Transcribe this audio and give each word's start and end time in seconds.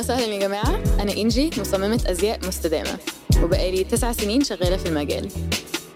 وسهلا 0.00 0.34
يا 0.34 0.38
جماعة. 0.38 0.82
أنا 1.00 1.12
إنجي 1.12 1.50
مصممة 1.60 2.02
أزياء 2.06 2.38
مستدامة. 2.48 2.98
وبقالي 3.42 3.84
تسع 3.84 4.12
سنين 4.12 4.44
شغالة 4.44 4.76
في 4.76 4.88
المجال. 4.88 5.30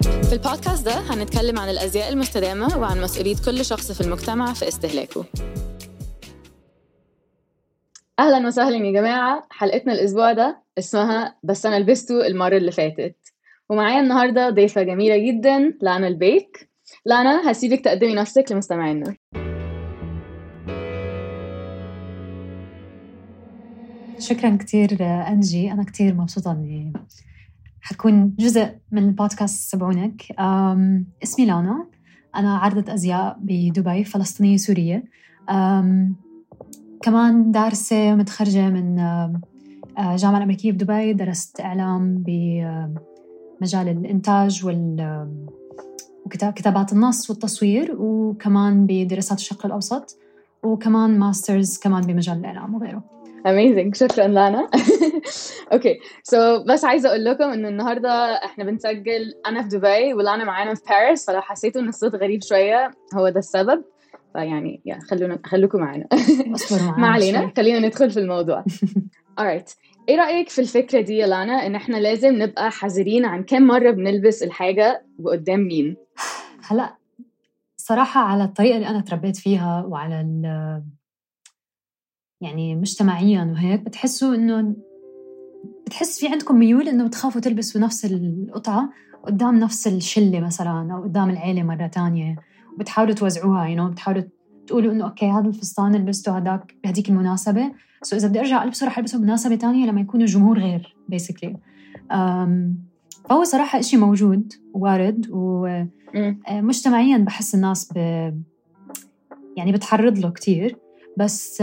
في 0.03 0.33
البودكاست 0.33 0.85
ده 0.85 0.93
هنتكلم 0.93 1.59
عن 1.59 1.69
الأزياء 1.69 2.13
المستدامة 2.13 2.79
وعن 2.79 3.01
مسؤولية 3.01 3.37
كل 3.47 3.65
شخص 3.65 3.93
في 3.93 4.01
المجتمع 4.01 4.53
في 4.53 4.69
استهلاكه. 4.69 5.25
أهلا 8.19 8.47
وسهلا 8.47 8.77
يا 8.77 8.93
جماعة. 8.93 9.47
حلقتنا 9.51 9.93
الأسبوع 9.93 10.33
ده 10.33 10.63
اسمها 10.79 11.37
بس 11.43 11.67
أنا 11.67 11.79
لبسته 11.79 12.27
المرة 12.27 12.57
اللي 12.57 12.73
فاتت 12.73 13.17
ومعايا 13.69 14.01
النهاردة 14.01 14.51
ضيفة 14.51 14.83
جميلة 14.83 15.17
جدا. 15.17 15.75
لانا 15.83 16.09
البيك. 16.09 16.71
لانا 17.05 17.51
هسيبك 17.51 17.81
تقدمي 17.85 18.15
نفسك 18.15 18.53
لمستمعينا. 18.53 19.17
شكرا 24.25 24.57
كثير 24.57 24.97
أنجي 25.01 25.73
أنا 25.73 25.85
كثير 25.85 26.15
مبسوطة 26.15 26.53
إني 26.53 26.93
حكون 27.81 28.35
جزء 28.39 28.71
من 28.93 29.03
البودكاست 29.03 29.71
سبعونك 29.71 30.23
اسمي 31.23 31.47
لانا. 31.47 31.87
أنا 32.37 32.57
عارضة 32.57 32.95
أزياء 32.95 33.39
بدبي 33.41 34.05
فلسطينية 34.05 34.57
سورية. 34.57 35.05
كمان 37.03 37.51
دارسة 37.51 38.15
متخرجة 38.15 38.71
من 38.71 38.99
الجامعة 39.99 40.39
الأمريكية 40.39 40.73
بدبي. 40.73 41.13
درست 41.13 41.61
إعلام 41.61 42.25
بمجال 42.27 43.89
الإنتاج 43.89 44.67
وال 44.67 45.29
وكتابات 46.27 46.93
النص 46.93 47.31
والتصوير 47.31 47.97
وكمان 47.99 48.87
بدراسات 48.87 49.39
الشرق 49.39 49.67
الأوسط 49.67 50.19
وكمان 50.63 51.19
masters 51.19 51.79
كمان 51.79 52.03
بمجال 52.03 52.39
الإعلام 52.39 52.75
وغيره. 52.75 53.14
amazing 53.47 53.97
شكرا 53.97 54.29
لانا. 54.29 54.71
okay 55.73 55.99
so 56.23 56.65
بس 56.65 56.85
عايزة 56.85 57.09
أقول 57.09 57.25
لكم 57.25 57.45
ان 57.45 57.67
النهارده 57.67 58.11
إحنا 58.45 58.65
بنسجل 58.65 59.35
أنا 59.47 59.63
في 59.63 59.69
دبي 59.69 60.15
ولانا 60.15 60.45
معانا 60.45 60.75
في 60.75 60.83
باريس 60.91 61.27
فلو 61.27 61.41
حسيتوا 61.41 61.81
إن 61.81 61.89
الصوت 61.89 62.15
غريب 62.15 62.43
شوية. 62.43 62.91
هو 63.15 63.29
ده 63.29 63.39
السبب. 63.39 63.85
فيعني 64.33 64.83
يا 64.87 64.99
خلونا 65.11 65.39
خليكم 65.45 65.79
معانا. 65.79 66.07
ما 66.99 67.07
علينا. 67.07 67.53
خلينا 67.57 67.79
ندخل 67.87 68.11
في 68.11 68.21
الموضوع. 68.21 68.65
Alright 69.41 69.75
إيه 70.09 70.17
رأيك 70.17 70.49
في 70.49 70.61
الفكرة 70.61 71.01
دي 71.01 71.17
يا 71.17 71.27
لانا؟ 71.27 71.67
إن 71.67 71.75
إحنا 71.75 71.97
لازم 71.97 72.43
نبقى 72.43 72.71
حذرين 72.71 73.25
عن 73.25 73.43
كم 73.45 73.63
مرة 73.63 73.91
بنلبس 73.91 74.43
الحاجة 74.43 75.07
وقدام 75.19 75.61
مين؟ 75.61 75.97
هلا 76.67 76.97
صراحة 77.77 78.21
على 78.21 78.45
الطريقة 78.45 78.77
اللي 78.77 78.89
أنا 78.89 79.01
تربيت 79.01 79.37
فيها 79.37 79.85
وعلى 79.89 80.21
يعني 82.45 82.75
مجتمعيا 82.75 83.45
وهيك 83.53 83.81
بتحسوا 83.81 84.35
إنه 84.35 84.77
بتحس 85.87 86.21
في 86.21 86.29
عندكم 86.29 86.59
ميول 86.59 86.89
إنه 86.89 87.07
بتخافوا 87.07 87.41
تلبسوا 87.41 87.81
نفس 87.81 88.05
القطعة 88.05 88.91
قدام 89.23 89.59
نفس 89.59 89.87
الشلة 89.87 90.41
مثلا 90.41 90.93
أو 90.93 91.03
قدام 91.03 91.31
العيلة 91.31 91.63
مرة 91.63 91.87
تانية 91.87 92.37
وبتحاولوا 92.75 93.15
توزعوها 93.15 93.67
يعني 93.67 93.91
بتحاولوا 93.91 94.23
تقولوا 94.67 94.93
إنه 94.93 95.05
okay 95.05 95.27
هذا 95.27 95.49
الفستان 95.49 95.97
لبسته 95.97 96.39
هذاك 96.39 96.75
بهديك 96.85 97.09
المناسبة. 97.09 97.73
so 98.03 98.17
إذا 98.17 98.29
بدي 98.29 98.41
أرجع 98.41 98.65
البسه 98.65 98.87
رح 98.87 98.99
ألبسه 98.99 99.19
بمناسبة 99.19 99.55
تانية 99.55 99.87
لما 99.87 100.01
يكون 100.01 100.23
الجمهور 100.23 100.59
غير 100.59 100.97
basically 101.09 101.57
فهو 103.29 103.45
صراحة 103.45 103.79
إشي 103.79 103.97
موجود 103.97 104.53
وارد 104.75 105.27
ومجتمعيا 105.31 107.19
بحس 107.19 107.55
الناس 107.55 107.93
ب 107.93 107.97
يعني 109.57 109.73
بتحرض 109.73 110.19
له 110.19 110.31
كتير. 110.31 110.84
بس 111.17 111.61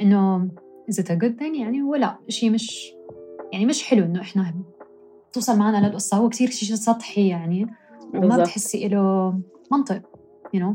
إنه 0.00 0.48
is 0.90 0.94
it 0.94 1.06
a 1.06 1.16
good 1.16 1.38
thing 1.40 1.60
يعني 1.60 1.82
هو 1.82 1.94
لا 1.94 2.18
شيء 2.28 2.50
مش 2.50 2.92
يعني 3.52 3.66
مش 3.66 3.84
حلو 3.84 4.04
إنه 4.04 4.20
إحنا 4.20 4.54
توصل 5.32 5.58
معنا 5.58 5.86
للقصة. 5.86 6.16
هو 6.16 6.28
كثير 6.28 6.50
شيء 6.50 6.76
سطحي 6.76 7.28
يعني 7.28 7.66
وما 8.14 8.36
بتحسي 8.42 8.88
له 8.88 9.34
منطق 9.72 10.02
you 10.54 10.60
know. 10.60 10.74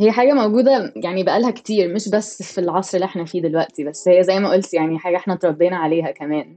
هي 0.00 0.12
حاجة 0.12 0.32
موجودة 0.32 0.92
يعني 0.96 1.22
بقالها 1.24 1.50
كتير 1.50 1.94
مش 1.94 2.08
بس 2.08 2.42
في 2.42 2.58
العصر 2.58 2.96
اللي 2.96 3.04
إحنا 3.04 3.24
فيه 3.24 3.42
دلوقتي 3.42 3.84
بس 3.84 4.08
هي 4.08 4.22
زي 4.22 4.38
ما 4.40 4.50
قلت 4.50 4.74
يعني 4.74 4.98
حاجة 4.98 5.16
إحنا 5.16 5.34
تربينا 5.34 5.76
عليها 5.76 6.10
كمان. 6.10 6.56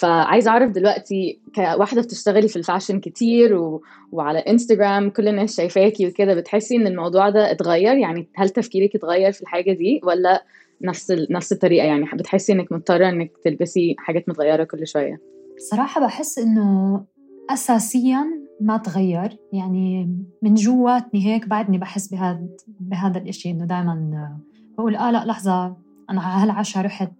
فعايزة 0.00 0.50
أعرف 0.50 0.70
دلوقتي 0.70 1.40
كواحدة 1.54 2.02
بتشتغلي 2.02 2.48
في 2.48 2.56
الفاشن 2.56 3.00
كتير 3.00 3.54
و... 3.54 3.82
وعلى 4.12 4.38
انستجرام 4.38 5.10
كل 5.10 5.28
الناس 5.28 5.56
شايفاكي 5.56 6.06
وكده 6.06 6.34
بتحسي 6.34 6.76
إن 6.76 6.86
الموضوع 6.86 7.30
ده 7.30 7.50
اتغير؟ 7.50 7.96
يعني 7.96 8.28
هل 8.34 8.48
تفكيرك 8.48 8.94
اتغير 8.94 9.32
في 9.32 9.42
الحاجة 9.42 9.72
دي 9.72 10.00
ولا 10.04 10.44
نفس 10.82 11.10
ال... 11.10 11.26
نفس 11.30 11.52
الطريقة؟ 11.52 11.86
يعني 11.86 12.04
بتحسي 12.14 12.52
إنك 12.52 12.72
مضطرة 12.72 13.08
إنك 13.08 13.30
تلبسي 13.44 13.94
حاجات 13.98 14.28
متغيرة 14.28 14.64
كل 14.64 14.86
شوية؟ 14.86 15.20
صراحة 15.58 16.00
بحس 16.00 16.38
إنه 16.38 17.04
أساسيا 17.50 18.45
ما 18.60 18.76
تغير. 18.76 19.38
يعني 19.52 20.16
من 20.42 20.54
جواتني 20.54 21.26
هيك 21.26 21.48
بعدني 21.48 21.78
بحس 21.78 22.08
بهذا 22.08 22.46
بهذا 22.80 23.18
الإشي 23.18 23.50
إنه 23.50 23.64
دائما 23.64 24.36
بقول 24.78 24.96
آه 24.96 25.10
لا 25.10 25.24
لحظة 25.24 25.76
أنا 26.10 26.42
هالعشاء 26.42 26.84
رحت 26.84 27.12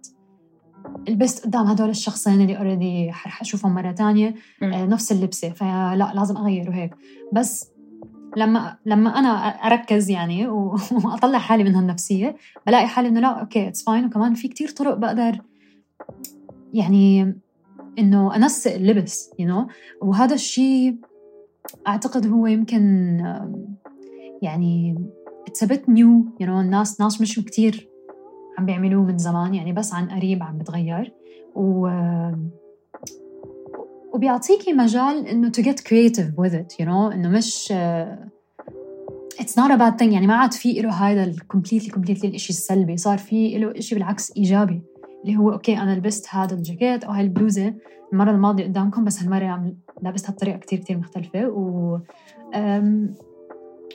لبست 1.09 1.45
قدام 1.45 1.65
هدول 1.67 1.89
الشخصين 1.89 2.41
اللي 2.41 2.57
already 2.57 3.09
رح 3.09 3.41
أشوفهم 3.41 3.75
مرة 3.75 3.91
تانية 3.91 4.35
آه 4.63 4.85
نفس 4.85 5.11
اللبسة. 5.11 5.49
فلا 5.49 6.11
لازم 6.15 6.37
أغير 6.37 6.69
وهيك. 6.69 6.95
بس 7.33 7.71
لما 8.37 8.77
لما 8.85 9.19
أنا 9.19 9.29
أركز 9.47 10.09
يعني 10.09 10.47
وأطلع 11.05 11.39
حالي 11.39 11.63
من 11.63 11.75
هالنفسية 11.75 12.35
بلاقي 12.67 12.87
حالي 12.87 13.07
إنه 13.07 13.19
لا 13.19 13.27
okay 13.27 13.67
it's 13.67 13.83
fine 13.83 14.05
وكمان 14.05 14.33
في 14.33 14.47
كتير 14.47 14.69
طرق 14.69 14.97
بقدر 14.97 15.41
يعني 16.73 17.35
إنه 17.99 18.35
أنسق 18.35 18.73
اللبس 18.73 19.29
you 19.39 19.47
you 19.47 19.51
know? 19.51 19.71
وهذا 20.01 20.35
الشيء 20.35 20.97
أعتقد 21.87 22.27
هو 22.27 22.47
يمكن 22.47 23.17
يعني 24.41 24.95
it's 25.47 25.63
a 25.63 25.70
bit 25.70 25.89
new 25.89 26.25
you 26.39 26.47
know 26.47 26.61
الناس 26.61 27.01
ناس 27.01 27.21
مش 27.21 27.39
كتير 27.39 27.89
عم 28.57 28.65
بيعملوه 28.65 29.03
من 29.03 29.17
زمان 29.17 29.55
يعني 29.55 29.73
بس 29.73 29.93
عن 29.93 30.09
قريب 30.09 30.43
عم 30.43 30.57
بتغير. 30.57 31.13
و 31.55 31.89
وبيعطيكي 34.13 34.73
مجال 34.73 35.27
إنه 35.27 35.51
to 35.51 35.61
get 35.61 35.77
creative 35.81 36.43
with 36.43 36.53
it 36.53 36.75
you 36.81 36.85
know 36.85 37.13
إنه 37.13 37.29
مش 37.29 37.73
it's 39.39 39.53
not 39.53 39.71
a 39.71 39.77
bad 39.77 39.99
thing. 39.99 40.13
يعني 40.13 40.27
ما 40.27 40.35
عاد 40.35 40.53
في 40.53 40.73
له 40.73 40.89
هذا 40.89 41.23
ال 41.23 41.29
completely 41.29 41.89
completely 41.89 42.35
الشيء 42.35 42.55
السلبي. 42.55 42.97
صار 42.97 43.17
في 43.17 43.57
له 43.57 43.79
شيء 43.79 43.97
بالعكس 43.97 44.37
إيجابي. 44.37 44.81
اللي 45.25 45.37
هو 45.37 45.51
okay 45.51 45.77
أنا 45.77 45.95
لبست 45.95 46.27
هذا 46.29 46.55
الجاكيت 46.55 47.03
أو 47.03 47.11
هاي 47.11 47.23
البلوزة 47.23 47.73
المرة 48.13 48.31
الماضية 48.31 48.63
قدامكم 48.63 49.03
بس 49.03 49.21
هالمرة 49.21 49.45
عم 49.97 50.03
لابستها 50.03 50.33
بطريقة 50.33 50.57
كتير 50.57 50.79
كتير 50.79 50.97
مختلفة 50.97 51.47
و 51.47 51.99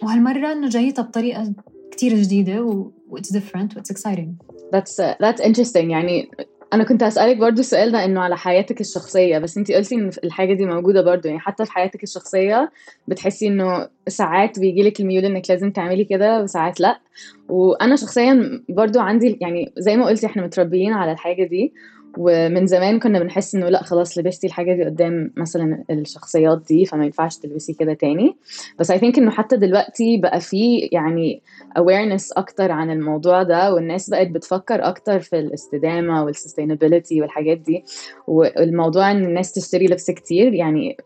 وهالمرة 0.02 0.52
إنه 0.52 0.68
جايتها 0.68 1.02
بطريقة 1.02 1.52
كتير 1.90 2.14
جديدة 2.14 2.62
و 2.62 2.90
it's 3.16 3.32
different 3.36 3.76
و 3.76 3.80
it's 3.80 3.94
exciting. 3.94 4.30
That's 4.72 4.98
uh, 5.00 5.14
that's 5.20 5.40
interesting. 5.40 5.90
يعني 5.90 6.30
أنا 6.72 6.84
كنت 6.84 7.02
أسألك 7.02 7.36
برضو 7.36 7.60
السؤال 7.60 7.92
ده 7.92 8.04
إنه 8.04 8.20
على 8.20 8.36
حياتك 8.36 8.80
الشخصية 8.80 9.38
بس 9.38 9.58
انت 9.58 9.72
قلتي 9.72 9.94
إن 9.94 10.10
الحاجة 10.24 10.54
دي 10.54 10.66
موجودة 10.66 11.02
برضو. 11.02 11.28
يعني 11.28 11.40
حتى 11.40 11.64
في 11.64 11.72
حياتك 11.72 12.02
الشخصية 12.02 12.70
بتحسي 13.08 13.48
إنه 13.48 13.88
ساعات 14.08 14.58
بيجي 14.58 14.82
لك 14.82 15.00
الميول 15.00 15.24
إنك 15.24 15.50
لازم 15.50 15.70
تعملي 15.70 16.04
كده 16.04 16.42
وساعات 16.42 16.80
لأ. 16.80 17.00
وأنا 17.48 17.96
شخصيا 17.96 18.62
برضو 18.68 19.00
عندي 19.00 19.38
يعني 19.40 19.72
زي 19.78 19.96
ما 19.96 20.06
قلتي 20.06 20.26
إحنا 20.26 20.42
متربيين 20.42 20.92
على 20.92 21.12
الحاجة 21.12 21.44
دي. 21.44 21.72
ومن 22.18 22.66
زمان 22.66 22.98
كنا 22.98 23.18
بنحس 23.18 23.54
إنه 23.54 23.68
لأ 23.68 23.82
خلاص 23.82 24.18
لبستي 24.18 24.46
الحاجة 24.46 24.74
دي 24.74 24.84
قدام 24.84 25.32
مثلا 25.36 25.84
الشخصيات 25.90 26.62
دي 26.68 26.86
فما 26.86 27.04
ينفعش 27.04 27.36
تلبسي 27.36 27.72
كده 27.72 27.94
تاني. 27.94 28.36
بس 28.78 28.90
I 28.90 28.98
think 28.98 29.18
إنه 29.18 29.30
حتى 29.30 29.56
دلوقتي 29.56 30.18
بقى 30.18 30.40
في 30.40 30.76
يعني 30.92 31.42
awareness 31.78 32.32
أكتر 32.36 32.72
عن 32.72 32.90
الموضوع 32.90 33.42
ده 33.42 33.74
والناس 33.74 34.10
بقت 34.10 34.28
بتفكر 34.28 34.88
أكتر 34.88 35.20
في 35.20 35.38
الاستدامة 35.38 36.24
وال 36.24 36.36
sustainability 36.36 37.20
والحاجات 37.20 37.58
دي. 37.58 37.84
والموضوع 38.26 39.10
إن 39.10 39.24
الناس 39.24 39.52
تشتري 39.52 39.86
لبس 39.86 40.10
كتير 40.10 40.54
يعني 40.54 40.96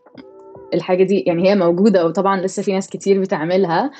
الحاجة 0.73 1.03
دي 1.03 1.19
يعني 1.19 1.49
هي 1.49 1.55
موجودة 1.55 2.05
وطبعا 2.05 2.41
لسه 2.41 2.63
في 2.63 2.73
ناس 2.73 2.89
كتير 2.89 3.21
بتعملها 3.21 3.91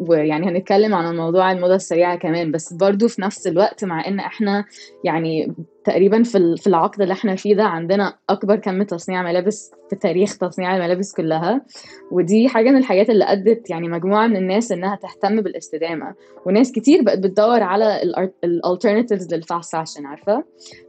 ويعني 0.00 0.48
هنتكلم 0.48 0.94
عن 0.94 1.16
موضوع 1.16 1.52
الموضه 1.52 1.74
السريعه 1.74 2.16
كمان 2.16 2.52
بس 2.52 2.72
برضو 2.72 3.08
في 3.08 3.22
نفس 3.22 3.46
الوقت 3.46 3.84
مع 3.84 4.06
إن 4.08 4.18
إحنا 4.20 4.64
يعني 5.04 5.54
تقريبا 5.84 6.22
في 6.22 6.56
في 6.56 6.66
العقد 6.66 7.02
اللي 7.02 7.12
إحنا 7.12 7.36
فيه 7.36 7.54
ده 7.54 7.64
عندنا 7.64 8.14
أكبر 8.30 8.56
كم 8.56 8.82
تصنيع 8.82 9.22
ملابس 9.22 9.70
في 9.90 9.96
تاريخ 9.96 10.38
تصنيع 10.38 10.76
الملابس 10.76 11.12
كلها. 11.14 11.62
ودي 12.10 12.48
حاجة 12.48 12.70
من 12.70 12.76
الحاجات 12.76 13.10
اللي 13.10 13.24
أدت 13.24 13.70
يعني 13.70 13.88
مجموعة 13.88 14.26
من 14.26 14.36
الناس 14.36 14.72
إنها 14.72 14.96
تهتم 14.96 15.40
بالاستدامة. 15.40 16.14
وناس 16.46 16.72
كتير 16.72 17.02
بقت 17.02 17.18
بتدور 17.18 17.62
على 17.62 18.02
ال 18.44 18.51
alternatives 18.51 19.34
لل 19.34 19.47
fast 19.47 19.72
fashion 19.72 20.06
عارفة؟ 20.06 20.44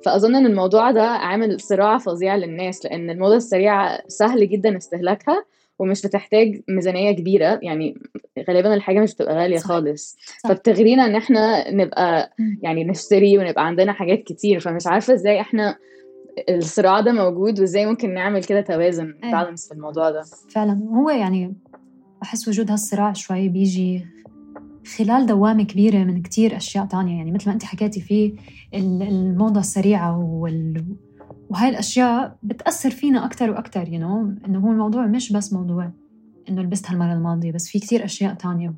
فأظن 0.06 0.36
إن 0.36 0.45
الموضوع 0.45 0.92
ده 0.92 1.04
عامل 1.04 1.60
صراع 1.60 1.98
فظيع 1.98 2.36
للناس 2.36 2.86
لأن 2.86 3.10
الموضة 3.10 3.36
السريعة 3.36 4.00
سهل 4.07 4.50
جدا 4.50 4.78
استهلاكها 4.78 5.45
ومش 5.83 6.01
بتحتاج 6.01 6.62
ميزانية 6.69 7.12
كبيرة 7.12 7.59
يعني 7.63 7.97
غالبا 8.50 8.74
الحاجة 8.74 9.00
مش 9.00 9.13
بتبقى 9.15 9.35
غالية 9.35 9.57
صح. 9.57 9.65
خالص 9.68 10.18
صح. 10.44 10.50
فبتغرينا 10.50 11.06
إن 11.06 11.15
إحنا 11.15 11.71
نبقى. 11.71 12.33
يعني 12.62 12.83
نشتري 12.83 13.38
ونبقى 13.38 13.65
عندنا 13.68 13.94
حاجات 13.94 14.24
كتير 14.24 14.59
فمش 14.59 14.88
عارفة 14.88 15.13
إزاي 15.13 15.41
إحنا 15.41 15.75
الصراع 16.50 17.00
ده 17.00 17.12
موجود 17.12 17.59
وإزاي 17.59 17.85
ممكن 17.85 18.13
نعمل 18.13 18.44
كده 18.44 18.62
توازن. 18.62 19.13
بالانس 19.21 19.68
في 19.68 19.74
الموضوع 19.74 20.12
ده 20.12 20.21
فعلا 20.50 20.80
هو 20.95 21.09
يعني 21.09 21.53
بحس 22.21 22.47
وجود 22.47 22.71
هالصراع 22.71 23.13
شوي 23.13 23.50
بيجي 23.50 24.06
خلال 24.97 25.25
دوامة 25.25 25.63
كبيرة 25.63 25.97
من 25.97 26.21
كتير 26.21 26.57
أشياء 26.57 26.85
تانية 26.85 27.18
يعني 27.18 27.31
مثل 27.31 27.47
ما 27.47 27.53
أنت 27.53 27.63
حكيتي 27.63 28.01
في 28.01 28.35
ال- 28.74 29.03
الموضة 29.03 29.59
السريعة 29.59 30.19
وال... 30.19 30.83
وهاي 31.50 31.69
الأشياء 31.69 32.38
بتأثر 32.44 32.90
فينا 32.90 33.25
أكتر 33.25 33.51
وأكتر 33.51 33.86
you 33.86 34.00
know. 34.00 34.45
إنه 34.48 34.60
هو 34.60 34.72
الموضوع 34.72 35.07
مش 35.07 35.34
بس 35.34 35.54
موضوع 35.54 35.92
إنه 36.50 36.62
لبست 36.62 36.90
هالمرة 36.90 37.13
الماضية 37.13 37.51
بس 37.51 37.69
في 37.69 37.80
كتير 37.80 38.06
أشياء 38.06 38.34
تانية 38.34 38.74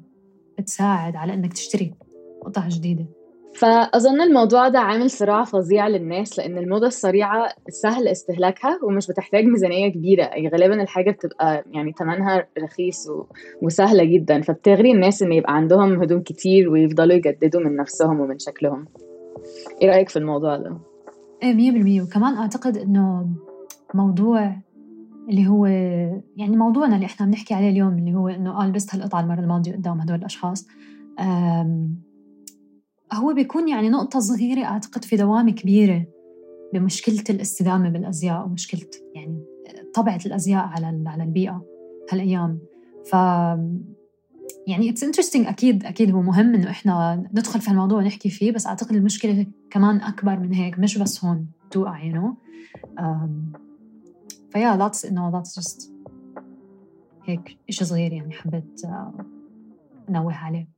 بتساعد 0.60 1.16
على 1.16 1.34
إنك 1.34 1.54
تشتري 1.54 1.94
قطع 2.46 2.68
جديدة. 2.68 3.06
فأظن 3.56 4.22
الموضوع 4.22 4.68
ده 4.68 4.80
عامل 4.80 5.10
صراع 5.10 5.44
فظيع 5.44 5.88
للناس 5.88 6.40
لأن 6.40 6.58
الموضة 6.58 6.88
السريعة 6.88 7.48
سهل 7.70 8.08
استهلاكها 8.08 8.80
ومش 8.84 9.08
بتحتاج 9.08 9.46
ميزانية 9.46 9.90
كبيرة. 9.90 10.24
يعني 10.24 10.50
غالبا 10.50 10.82
الحاجة 10.82 11.12
بتبقى 11.12 11.66
يعني 11.72 11.94
تمنها 11.94 12.48
رخيص 12.60 13.10
و... 13.10 13.26
وسهلة 13.62 14.04
جدا. 14.04 14.42
فبتغري 14.42 14.92
الناس 14.92 15.22
إن 15.22 15.32
يبقى 15.32 15.56
عندهم 15.56 16.02
هدوم 16.02 16.22
كتير 16.22 16.70
ويفضلوا 16.70 17.16
يجددوا 17.16 17.62
من 17.62 17.76
نفسهم 17.76 18.20
ومن 18.20 18.40
شكلهم. 18.40 18.86
إيه 19.82 19.90
رأيك 19.90 20.10
في 20.10 20.20
الموضوع 20.20 20.58
ده؟ 20.58 20.78
إيه 21.46 21.54
مية 21.54 21.72
بالمية. 21.72 22.02
وكمان 22.02 22.34
أعتقد 22.36 22.78
إنه 22.78 23.30
موضوع 23.94 24.56
اللي 25.30 25.48
هو 25.48 25.66
يعني 26.38 26.58
موضوعنا 26.58 26.96
اللي 26.96 27.06
إحنا 27.06 27.26
بنحكي 27.26 27.54
عليه 27.54 27.70
اليوم 27.70 27.98
اللي 27.98 28.14
هو 28.16 28.28
إنه 28.28 28.62
آه 28.62 28.68
لبست 28.68 28.96
هالقطعة 28.96 29.22
المرة 29.22 29.40
الماضية 29.40 29.72
قدام 29.72 30.02
هدول 30.02 30.16
الأشخاص 30.16 30.68
آم، 31.20 31.96
هو 33.14 33.34
بيكون 33.34 33.68
يعني 33.70 33.90
نقطة 33.90 34.20
صغيرة 34.20 34.64
أعتقد 34.66 35.04
في 35.06 35.16
دوامة 35.16 35.52
كبيرة 35.52 36.06
بمشكلة 36.74 37.24
الاستدامة 37.30 37.90
بالأزياء 37.90 38.46
ومشكلة 38.46 38.88
يعني 39.16 39.44
طبعة 39.94 40.20
الأزياء 40.26 40.64
على 40.66 41.04
على 41.06 41.24
البيئة 41.24 41.66
هالأيام. 42.12 42.60
ف 43.12 43.16
يعني 44.68 44.90
it's 44.90 45.04
interesting 45.04 45.48
أكيد 45.48 45.86
أكيد 45.86 46.12
هو 46.12 46.22
مهم 46.22 46.56
إنه 46.56 46.70
إحنا 46.70 47.24
ندخل 47.34 47.62
في 47.62 47.68
الموضوع 47.68 47.98
ونحكي 47.98 48.30
فيه 48.30 48.52
بس 48.52 48.68
أعتقد 48.68 48.96
المشكلة 48.96 49.46
كمان 49.70 50.02
أكبر 50.02 50.40
من 50.40 50.54
هيك 50.54 50.80
مش 50.80 50.98
بس 50.98 51.26
هون 51.26 51.48
توقع 51.72 52.04
you 52.04 52.16
know 52.16 52.36
فيا 54.50 54.78
that's 54.78 55.06
انه 55.06 55.30
that's 55.30 55.60
just 55.60 55.94
هيك 57.26 57.58
شيء 57.70 57.88
صغير 57.88 58.14
يعني 58.14 58.34
حبيت 58.34 58.86
آه، 58.86 59.14
أنوه 60.10 60.34
عليه. 60.34 60.75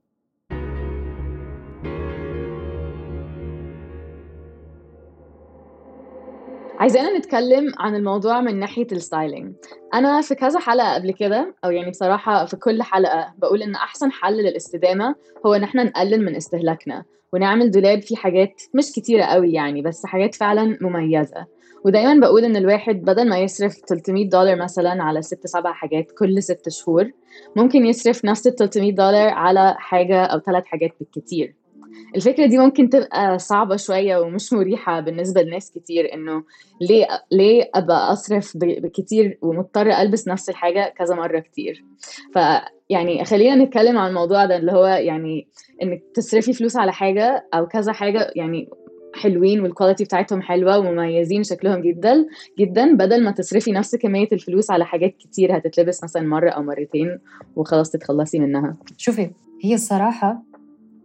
عايزانا 6.78 7.18
نتكلم 7.18 7.72
عن 7.78 7.94
الموضوع 7.94 8.40
من 8.40 8.58
ناحية 8.58 8.86
ال 8.92 8.99
styling. 8.99 9.54
أنا 9.94 10.20
في 10.20 10.34
كذا 10.34 10.58
حلقة 10.58 10.94
قبل 10.94 11.10
كده 11.12 11.54
أو 11.64 11.70
يعني 11.70 11.90
بصراحة 11.90 12.44
في 12.44 12.56
كل 12.56 12.82
حلقة 12.82 13.34
بقول 13.38 13.62
إن 13.62 13.74
أحسن 13.74 14.12
حل 14.12 14.36
للاستدامة 14.36 15.14
هو 15.46 15.54
إن 15.54 15.62
إحنا 15.62 15.84
نقلل 15.84 16.24
من 16.24 16.36
استهلاكنا 16.36 17.04
ونعمل 17.32 17.70
دولاب 17.70 18.02
فيه 18.02 18.16
حاجات 18.16 18.62
مش 18.74 18.92
كتيرة 18.92 19.24
قوي 19.24 19.52
يعني 19.52 19.82
بس 19.82 20.06
حاجات 20.06 20.34
فعلا 20.34 20.78
مميزة. 20.80 21.46
ودايما 21.84 22.20
بقول 22.20 22.44
إن 22.44 22.56
الواحد 22.56 23.02
بدل 23.02 23.28
ما 23.28 23.38
يصرف 23.38 23.74
300 23.88 24.28
دولار 24.28 24.56
مثلا 24.56 25.02
على 25.02 25.22
ست 25.22 25.46
سبع 25.46 25.72
حاجات 25.72 26.06
كل 26.18 26.42
ست 26.42 26.68
شهور 26.68 27.10
ممكن 27.56 27.86
يصرف 27.86 28.24
نفس 28.24 28.46
ال 28.46 28.54
300 28.54 28.92
دولار 28.94 29.28
على 29.28 29.74
حاجة 29.78 30.24
أو 30.24 30.38
ثلاث 30.38 30.64
حاجات 30.64 30.90
بالكتير. 31.00 31.54
الفكرة 32.16 32.46
دي 32.46 32.58
ممكن 32.58 32.90
تبقى 32.90 33.38
صعبة 33.38 33.76
شوية 33.76 34.16
ومش 34.16 34.52
مريحة 34.52 35.00
بالنسبة 35.00 35.42
لناس 35.42 35.70
كتير 35.70 36.14
إنه 36.14 36.42
ليه 36.80 37.06
ليه 37.32 37.70
أبقى 37.74 38.12
أصرف 38.12 38.56
ب- 38.56 38.82
بكتير 38.82 39.38
ومضطرة 39.42 40.02
ألبس 40.02 40.28
نفس 40.28 40.48
الحاجة 40.50 40.94
كذا 40.98 41.14
مرة 41.14 41.38
كتير؟ 41.38 41.84
فيعني 42.32 43.24
خلينا 43.24 43.64
نتكلم 43.64 43.98
عن 43.98 44.08
الموضوع 44.08 44.44
ده 44.44 44.56
اللي 44.56 44.72
هو 44.72 44.86
يعني 44.86 45.48
إنك 45.82 46.02
تصرفي 46.14 46.52
فلوس 46.52 46.76
على 46.76 46.92
حاجة 46.92 47.46
أو 47.54 47.66
كذا 47.66 47.92
حاجة 47.92 48.30
يعني 48.36 48.68
حلوين 49.14 49.60
والكواليتي 49.60 50.04
بتاعتهم 50.04 50.42
حلوة 50.42 50.78
ومميزين 50.78 51.42
شكلهم 51.42 51.80
جدا 51.80 52.26
جدا 52.58 52.96
بدل 52.96 53.24
ما 53.24 53.30
تصرفي 53.30 53.72
نفس 53.72 53.96
كمية 53.96 54.28
الفلوس 54.32 54.70
على 54.70 54.84
حاجات 54.86 55.16
كتير 55.16 55.56
هتتلبس 55.56 56.04
مثلا 56.04 56.22
مرة 56.22 56.50
أو 56.50 56.62
مرتين 56.62 57.18
وخلاص 57.56 57.90
تتخلصي 57.90 58.38
منها. 58.38 58.76
شوفي 58.96 59.30
هي 59.64 59.74
الصراحة 59.74 60.42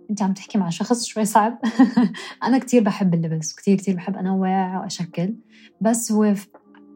أنت 0.10 0.22
عم 0.22 0.34
تحكي 0.34 0.58
مع 0.58 0.70
شخص 0.70 1.06
شوي 1.06 1.26
صعب. 1.26 1.60
أنا 2.44 2.58
كتير 2.58 2.84
بحب 2.84 3.14
اللبس 3.14 3.54
وكتير 3.54 3.78
كتير 3.78 3.96
بحب 3.96 4.18
أنوع 4.18 4.80
وأشكل. 4.80 5.36
بس 5.82 6.12
هو 6.12 6.34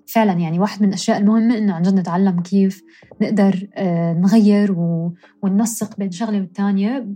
فعلا 0.08 0.34
يعني 0.34 0.60
واحد 0.60 0.82
من 0.82 0.88
الأشياء 0.88 1.18
المهمة 1.18 1.58
إنه 1.58 1.74
عن 1.74 1.82
جد 1.82 2.00
نتعلم 2.00 2.42
كيف 2.42 2.84
نقدر 3.22 3.68
آه، 3.76 4.14
نغير 4.14 4.76
وننسق 5.42 5.98
بين 5.98 6.12
شغلة 6.12 6.40
والتانية 6.40 7.08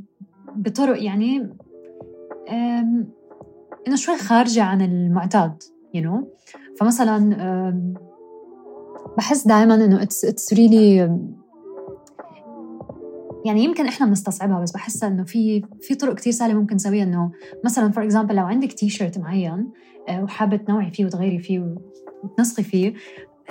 بطرق 0.55 1.03
يعني 1.03 1.49
إنه 3.87 3.95
شوي 3.95 4.17
خارجة 4.17 4.63
عن 4.63 4.81
المعتاد 4.81 5.63
you 5.97 6.01
know. 6.01 6.23
فمثلا 6.79 7.35
بحس 9.17 9.47
دائما 9.47 9.75
إنه 9.75 10.05
it's, 10.05 10.27
it's 10.27 10.57
really 10.57 11.09
يعني 13.45 13.63
يمكن 13.63 13.85
إحنا 13.87 14.05
بنستصعبها 14.05 14.59
بس 14.61 14.71
بحس 14.71 15.03
إنه 15.03 15.23
في 15.23 15.63
في 15.81 15.95
طرق 15.95 16.15
كتير 16.15 16.33
سهلة 16.33 16.53
ممكن 16.53 16.75
نسويها 16.75 17.03
إنه 17.03 17.31
مثلا 17.65 17.91
for 17.91 18.03
example 18.03 18.35
لو 18.35 18.45
عندك 18.45 18.73
تي 18.73 18.89
شيرت 18.89 19.17
معين 19.17 19.67
آه، 20.09 20.23
وحابة 20.23 20.57
تنوعي 20.57 20.91
فيه 20.91 21.05
وتغيري 21.05 21.39
فيه 21.39 21.75
وتنسقي 22.23 22.63
فيه 22.63 22.93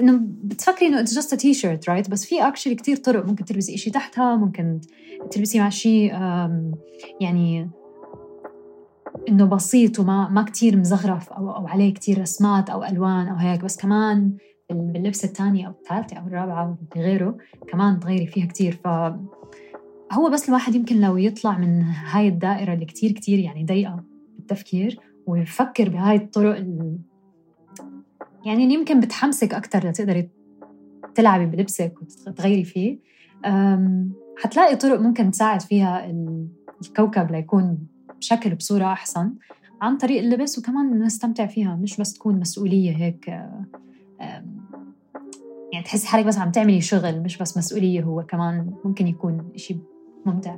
إنه 0.00 0.20
بتفكري 0.22 0.88
إنه 0.88 1.00
it's 1.00 1.14
just 1.14 1.34
T-shirt 1.34 1.88
right 1.90 2.10
بس 2.10 2.24
في 2.24 2.42
actually 2.48 2.74
كتير 2.74 2.96
طرق 2.96 3.26
ممكن 3.26 3.44
تلبسي 3.44 3.76
شيء 3.76 3.92
تحتها 3.92 4.36
ممكن 4.36 4.80
تلبسي 5.30 5.58
مع 5.60 5.68
شيء 5.68 6.12
يعني 7.20 7.70
إنه 9.28 9.44
بسيط 9.44 9.98
وما 10.00 10.28
ما 10.28 10.42
كتير 10.42 10.76
مزخرف 10.76 11.32
أو 11.32 11.50
أو 11.50 11.66
عليه 11.66 11.94
كتير 11.94 12.20
رسمات 12.20 12.70
أو 12.70 12.84
ألوان 12.84 13.28
أو 13.28 13.36
هيك 13.36 13.64
بس 13.64 13.76
كمان 13.76 14.32
بال- 14.70 14.92
باللبسه 14.92 15.26
الثانية 15.28 15.66
أو 15.66 15.72
الثالثة 15.72 16.16
أو 16.16 16.26
الرابعة 16.26 16.64
أو 16.64 17.00
غيره 17.02 17.36
كمان 17.68 18.00
تغيري 18.00 18.26
فيها 18.26 18.46
كتير 18.46 18.80
ف 18.84 18.88
هو 20.12 20.30
بس 20.30 20.48
الواحد 20.48 20.74
يمكن 20.74 21.00
لو 21.00 21.16
يطلع 21.16 21.58
من 21.58 21.82
هاي 21.82 22.28
الدائرة 22.28 22.74
اللي 22.74 22.84
كتير 22.84 23.12
كتير 23.12 23.38
يعني 23.38 23.64
ضيقة 23.64 24.04
بالتفكير 24.36 25.00
ويفكر 25.26 25.88
بهاي 25.88 26.16
الطرق 26.16 26.56
ال... 26.56 26.98
يعني 28.44 28.64
اللي 28.64 28.74
يمكن 28.74 29.00
بتحمسك 29.00 29.54
أكتر 29.54 29.88
لتقدري 29.88 30.28
تلعبي 31.14 31.46
بلبسك 31.46 31.94
وتغيري 32.26 32.64
فيه 32.64 32.98
حتلاقي 34.38 34.76
طرق 34.76 35.00
ممكن 35.00 35.30
تساعد 35.30 35.62
فيها 35.62 36.06
ال- 36.06 36.48
الكوكب 36.82 37.30
ليكون 37.30 37.78
بشكل 38.18 38.54
بصورة 38.54 38.84
أحسن 38.84 39.34
عن 39.82 39.96
طريق 39.96 40.18
اللبس 40.22 40.58
وكمان 40.58 41.02
نستمتع 41.02 41.46
فيها 41.46 41.76
مش 41.76 42.00
بس 42.00 42.12
تكون 42.14 42.40
مسؤولية 42.40 42.96
هيك 42.96 43.28
يعني 45.72 45.84
تحسي 45.84 46.08
حالك 46.08 46.26
بس 46.26 46.38
عم 46.38 46.50
تعملي 46.50 46.80
شغل 46.80 47.22
مش 47.22 47.38
بس 47.38 47.58
مسؤولية 47.58 48.02
هو 48.02 48.22
كمان 48.22 48.74
ممكن 48.84 49.06
يكون 49.06 49.50
إشي 49.54 49.76
ممتع. 50.26 50.56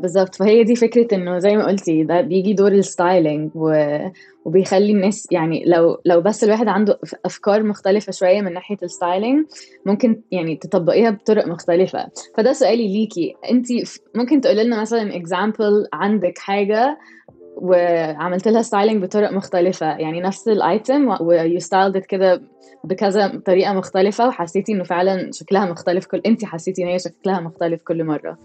بالظبط. 0.00 0.34
فهي 0.34 0.64
دي 0.64 0.76
فكرة 0.76 1.14
إنه 1.14 1.38
زي 1.38 1.56
ما 1.56 1.66
قلتي 1.66 2.04
ده 2.04 2.20
بيجي 2.20 2.52
دور 2.52 2.72
الستايلينج 2.72 3.50
و... 3.54 3.98
وبيخلي 4.44 4.92
الناس 4.92 5.28
يعني 5.30 5.64
لو 5.66 6.00
لو 6.04 6.20
بس 6.20 6.44
الواحد 6.44 6.68
عنده 6.68 6.98
أفكار 7.24 7.62
مختلفة 7.62 8.12
شوية 8.12 8.40
من 8.40 8.52
ناحية 8.52 8.76
ال 8.82 8.90
styling 8.90 9.46
ممكن 9.86 10.20
يعني 10.30 10.56
تطبقيها 10.56 11.10
بطرق 11.10 11.46
مختلفة. 11.46 12.08
فده 12.36 12.52
سؤالي 12.52 12.88
ليكي. 12.88 13.34
انت 13.50 13.66
ممكن 14.14 14.40
تقولي 14.40 14.64
لنا 14.64 14.80
مثلا 14.80 15.16
example 15.16 15.88
عندك 15.92 16.38
حاجة 16.38 16.98
وعملت 17.56 18.48
لها 18.48 18.62
styling 18.62 19.02
بطرق 19.02 19.32
مختلفة. 19.32 19.86
يعني 19.86 20.20
نفس 20.20 20.48
ال 20.48 20.62
item 20.62 21.16
و 21.20 21.58
you 21.58 21.71
styled 21.71 21.98
كده 21.98 22.42
بكذا 22.84 23.42
طريقة 23.46 23.72
مختلفة 23.72 24.28
وحسيتي 24.28 24.72
إنه 24.72 24.84
فعلا 24.84 25.30
شكلها 25.32 25.66
مختلف 25.66 26.06
كل 26.06 26.22
انت 26.26 26.44
حسيتي 26.44 26.82
إن 26.82 26.88
هي 26.88 26.98
شكلها 26.98 27.40
مختلف 27.40 27.82
كل 27.82 28.04
مرة. 28.04 28.38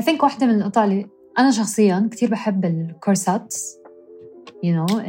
I 0.00 0.02
think 0.02 0.22
واحدة 0.22 0.46
من 0.46 0.60
القطع 0.60 0.84
اللي 0.84 1.06
أنا 1.38 1.50
شخصيا 1.50 2.08
كتير 2.12 2.30
بحب 2.30 2.64
الكورسات 2.64 3.54
you 4.66 4.88
know 4.88 5.00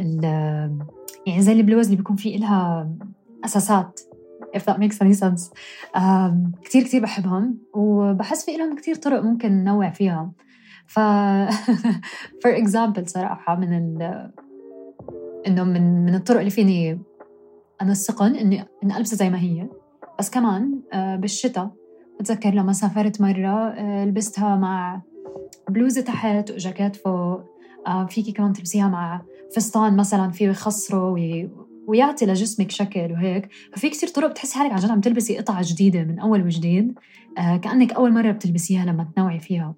يعني 1.26 1.40
زي 1.40 1.52
البلوز 1.52 1.84
اللي 1.84 1.96
بيكون 1.96 2.16
في 2.16 2.36
إلها 2.36 2.90
أساسات 3.44 4.00
if 4.56 4.60
that 4.60 4.76
makes 4.76 4.96
any 5.04 5.20
sense. 5.20 5.52
أم 5.96 6.52
كتير 6.64 6.82
كتير 6.82 7.02
بحبهم 7.02 7.58
وبحس 7.74 8.44
في 8.44 8.56
إلهم 8.56 8.76
كتير 8.76 8.94
طرق 8.94 9.22
ممكن 9.22 9.52
ننوع 9.52 9.90
فيها. 9.90 10.32
ف 10.88 11.00
for 12.42 12.52
example 12.62 13.04
صراحة 13.06 13.56
من 13.56 13.72
ال 13.72 14.30
إنه 15.46 15.64
من 15.64 16.04
من 16.04 16.14
الطرق 16.14 16.38
اللي 16.38 16.50
فيني 16.50 17.00
أنسقن 17.82 18.34
إني 18.34 18.64
إن 18.84 18.92
ألبسها 18.92 19.16
زي 19.16 19.30
ما 19.30 19.40
هي. 19.40 19.68
بس 20.18 20.30
كمان 20.30 20.80
آه، 20.92 21.16
بالشتاء 21.16 21.70
بتذكر 22.20 22.50
لما 22.50 22.72
سافرت 22.72 23.20
مرة 23.20 23.68
آه، 23.68 24.04
لبستها 24.04 24.56
مع 24.56 25.02
بلوزة 25.68 26.00
تحت 26.00 26.50
وجاكيت 26.50 26.96
فوق. 26.96 27.40
آه، 27.86 28.06
فيكي 28.06 28.32
كمان 28.32 28.52
تلبسيها 28.52 28.88
مع 28.88 29.22
فستان 29.56 29.96
مثلا 29.96 30.30
فيه 30.30 30.48
يخصره 30.48 31.14
ويعطي 31.86 32.26
لجسمك 32.26 32.70
شكل 32.70 33.12
وهيك. 33.12 33.48
ففي 33.72 33.90
كثير 33.90 34.08
طرق 34.08 34.30
بتحسي 34.30 34.58
حالك 34.58 34.72
عن 34.72 34.78
جد 34.78 34.90
عم 34.90 35.00
تلبسي 35.00 35.38
قطعة 35.38 35.62
جديدة 35.64 36.02
من 36.04 36.18
أول 36.18 36.42
وجديد. 36.42 36.98
كأنك 37.36 37.92
أول 37.92 38.12
مرة 38.12 38.30
بتلبسيها 38.30 38.84
لما 38.84 39.06
تنوعي 39.16 39.40
فيها. 39.40 39.74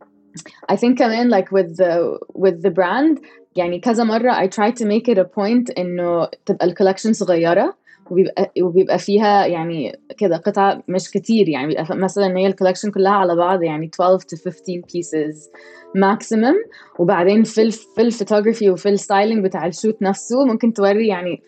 I 0.73 0.77
think 0.77 0.99
كمان 0.99 1.31
like 1.35 1.49
with 1.49 1.77
the 1.77 2.19
with 2.35 2.63
the 2.63 2.71
brand. 2.71 3.19
يعني 3.57 3.81
كذا 3.81 4.05
مرة 4.05 4.33
I 4.33 4.47
try 4.49 4.71
to 4.71 4.85
make 4.85 5.15
it 5.15 5.19
a 5.19 5.25
point 5.25 5.79
إنه 5.79 6.29
تبقى 6.47 6.67
الكولكشن 6.67 7.13
صغيرة 7.13 7.77
وبيبقى 8.11 8.53
وبيبقى 8.63 8.99
فيها 8.99 9.47
يعني 9.47 10.01
كده 10.19 10.37
قطع 10.37 10.81
مش 10.89 11.11
كتير. 11.11 11.49
يعني 11.49 11.67
بيبقى 11.67 11.97
مثلا 11.97 12.39
هي 12.39 12.47
ال 12.47 12.51
collection 12.51 12.91
كلها 12.91 13.13
على 13.13 13.37
بعض 13.37 13.63
يعني 13.63 13.91
12 13.95 14.19
to 14.19 14.45
15 14.45 14.83
pieces. 14.83 15.51
maximum 15.95 16.55
وبعدين 16.99 17.45
في 17.45 17.71
في 17.71 18.03
الفوتوغرافي 18.03 18.71
وفي 18.71 18.89
ال 18.89 18.96
styling 18.96 19.45
بتاع 19.45 19.67
ال 19.67 19.73
shoot 19.73 20.03
نفسه 20.03 20.45
ممكن 20.45 20.73
توري 20.73 21.09
يعني 21.09 21.43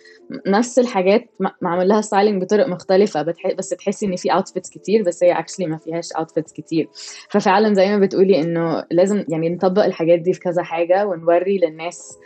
نفس 0.46 0.78
الحاجات 0.78 1.30
معمول 1.62 1.88
لها 1.88 2.00
styling 2.00 2.42
بطرق 2.42 2.68
مختلفة. 2.68 3.22
بس 3.58 3.68
تحسي 3.68 4.06
إن 4.06 4.16
في 4.16 4.32
outfits 4.32 4.70
كتير 4.70 5.02
بس 5.02 5.24
هي 5.24 5.32
actually 5.32 5.66
ما 5.66 5.76
فيهاش 5.76 6.12
outfits 6.12 6.52
كتير 6.52 6.88
ففعلا 7.30 7.74
زي 7.74 7.88
ما 7.88 7.98
بتقولي 7.98 8.40
إنه 8.40 8.84
لازم 8.90 9.24
يعني 9.28 9.48
نطبق 9.48 9.84
الحاجات 9.84 10.18
دي 10.18 10.32
في 10.32 10.40
كذا 10.40 10.62
حاجة 10.62 11.06
ونوري 11.06 11.58
للناس. 11.58 12.18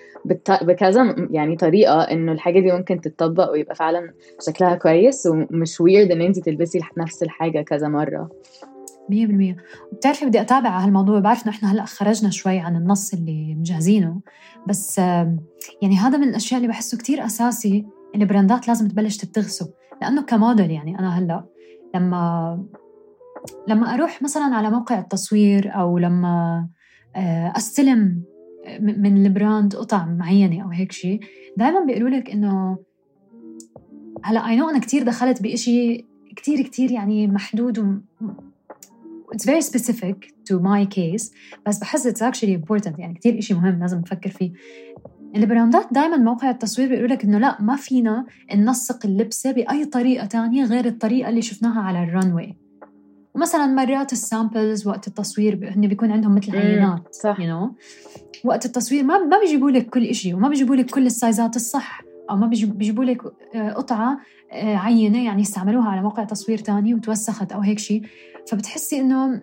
بكذا 0.63 1.15
يعني 1.31 1.57
طريقة 1.57 2.03
إنه 2.03 2.33
الحاجة 2.33 2.61
دي 2.61 2.73
ممكن 2.73 3.01
تتطبق 3.01 3.51
ويبقى 3.51 3.75
فعلا 3.75 4.13
شكلها 4.47 4.75
كويس 4.75 5.27
ومش 5.27 5.81
ويرد 5.81 6.11
إن 6.11 6.21
انت 6.21 6.39
تلبسي 6.39 6.81
نفس 6.99 7.23
الحاجة 7.23 7.63
كذا 7.63 7.89
مرة 7.89 8.31
مية 9.11 9.27
بالمية. 9.27 9.57
وبتعرفي 9.93 10.27
بدي 10.27 10.41
أتابع 10.41 10.71
على 10.71 10.87
هالموضوع 10.87 11.21
بعرف 11.21 11.47
إنه 11.47 11.55
إحنا 11.55 11.73
هلأ 11.73 11.85
خرجنا 11.85 12.31
شوي 12.31 12.59
عن 12.59 12.77
النص 12.77 13.15
اللي 13.15 13.55
مجهزينه. 13.55 14.21
بس 14.69 14.99
يعني 15.83 15.97
هذا 15.99 16.19
من 16.19 16.29
الأشياء 16.29 16.59
اللي 16.61 16.69
بحسه 16.69 16.99
كتير 16.99 17.25
أساسي 17.27 17.87
البراندات 18.15 18.69
لازم 18.69 18.89
تبلش 18.89 19.17
تبتغسه 19.17 19.73
لأنه 20.03 20.23
كموديل 20.23 20.71
يعني 20.71 20.99
أنا 20.99 21.19
هلأ 21.19 21.45
لما 21.95 22.65
لما 23.69 23.95
أروح 23.95 24.23
مثلا 24.23 24.45
على 24.45 24.71
موقع 24.71 24.99
التصوير 24.99 25.75
أو 25.75 25.99
لما 25.99 26.69
آه، 27.17 27.53
أستلم 27.57 28.23
من 28.81 29.27
ال 29.27 29.35
brand 29.35 29.77
قطع 29.77 30.07
معينة 30.07 30.65
أو 30.65 30.69
هيك 30.69 30.93
شيء 30.93 31.21
دائما 31.57 31.85
بيقولوا 31.85 32.09
لك 32.09 32.31
إنه 32.31 32.79
هلأ 34.25 34.49
I 34.49 34.57
know 34.57 34.71
أنا 34.71 34.79
كثير 34.79 35.03
دخلت 35.03 35.43
بشيء 35.43 36.07
كثير 36.37 36.63
كثير 36.63 36.91
يعني 36.91 37.27
محدود 37.27 38.03
it's 39.35 39.45
very 39.45 39.63
specific 39.63 40.17
to 40.51 40.55
my 40.55 40.85
case 40.97 41.33
بس 41.67 41.79
بحس 41.79 42.07
it's 42.07 42.23
actually 42.23 42.61
important. 42.61 42.99
يعني 42.99 43.15
كثير 43.15 43.39
إشي 43.39 43.55
مهم 43.55 43.81
لازم 43.81 43.99
نفكر 43.99 44.31
فيه. 44.31 44.53
البراندات 45.37 45.89
دائما 45.93 46.17
موقع 46.17 46.51
التصوير 46.51 46.89
بيقول 46.89 47.11
لك 47.11 47.25
إنه 47.25 47.39
لا 47.39 47.63
ما 47.63 47.77
فينا 47.77 48.27
ننسق 48.55 49.07
اللبسة 49.07 49.53
بأي 49.53 49.85
طريقة 49.85 50.27
تانية 50.27 50.65
غير 50.65 50.87
الطريقة 50.87 51.29
اللي 51.29 51.43
شفناها 51.43 51.81
على 51.81 52.05
ال 52.05 52.12
runway 52.12 52.57
ومثلا 53.35 53.67
مرات 53.67 54.13
ال 54.13 54.22
samples 54.22 54.87
وقت 54.87 55.09
التصوير 55.09 55.73
هن 55.77 55.89
بيكون 55.89 56.13
عندهم 56.13 56.35
مثل 56.35 56.57
عينات 56.57 57.15
صح. 57.15 57.37
you 57.37 57.43
know? 57.43 57.71
وقت 58.45 58.67
التصوير 58.67 59.05
ما 59.05 59.19
ما 59.19 59.41
بيجيبوا 59.41 59.71
لك 59.71 59.91
كل 59.91 60.15
شيء 60.15 60.35
وما 60.35 60.49
بيجيبوا 60.49 60.77
لك 60.77 60.91
كل 60.91 61.07
السايزات 61.07 61.57
الصح 61.57 62.03
أو 62.31 62.37
ما 62.37 62.47
بيجيبوا 62.47 63.05
لك 63.05 63.23
آه، 63.55 63.73
قطعة 63.73 64.21
آه، 64.53 64.77
عينة 64.77 65.25
يعني 65.25 65.43
استعملوها 65.43 65.89
على 65.89 66.03
موقع 66.03 66.25
تصوير 66.25 66.59
تاني 66.59 66.95
وتوسخت 66.95 67.53
أو 67.53 67.61
هيك 67.61 67.79
شيء 67.79 68.03
فبتحسي 68.51 69.01
إنه 69.01 69.43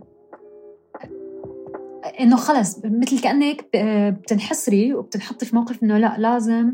إنه 2.20 2.36
خلص 2.36 2.80
مثل 2.86 3.22
كأنك 3.22 3.66
بتنحصري 4.22 4.94
وبتنحطي 4.94 5.46
في 5.46 5.56
موقف 5.56 5.84
إنه 5.84 5.98
لا 5.98 6.16
لازم 6.18 6.74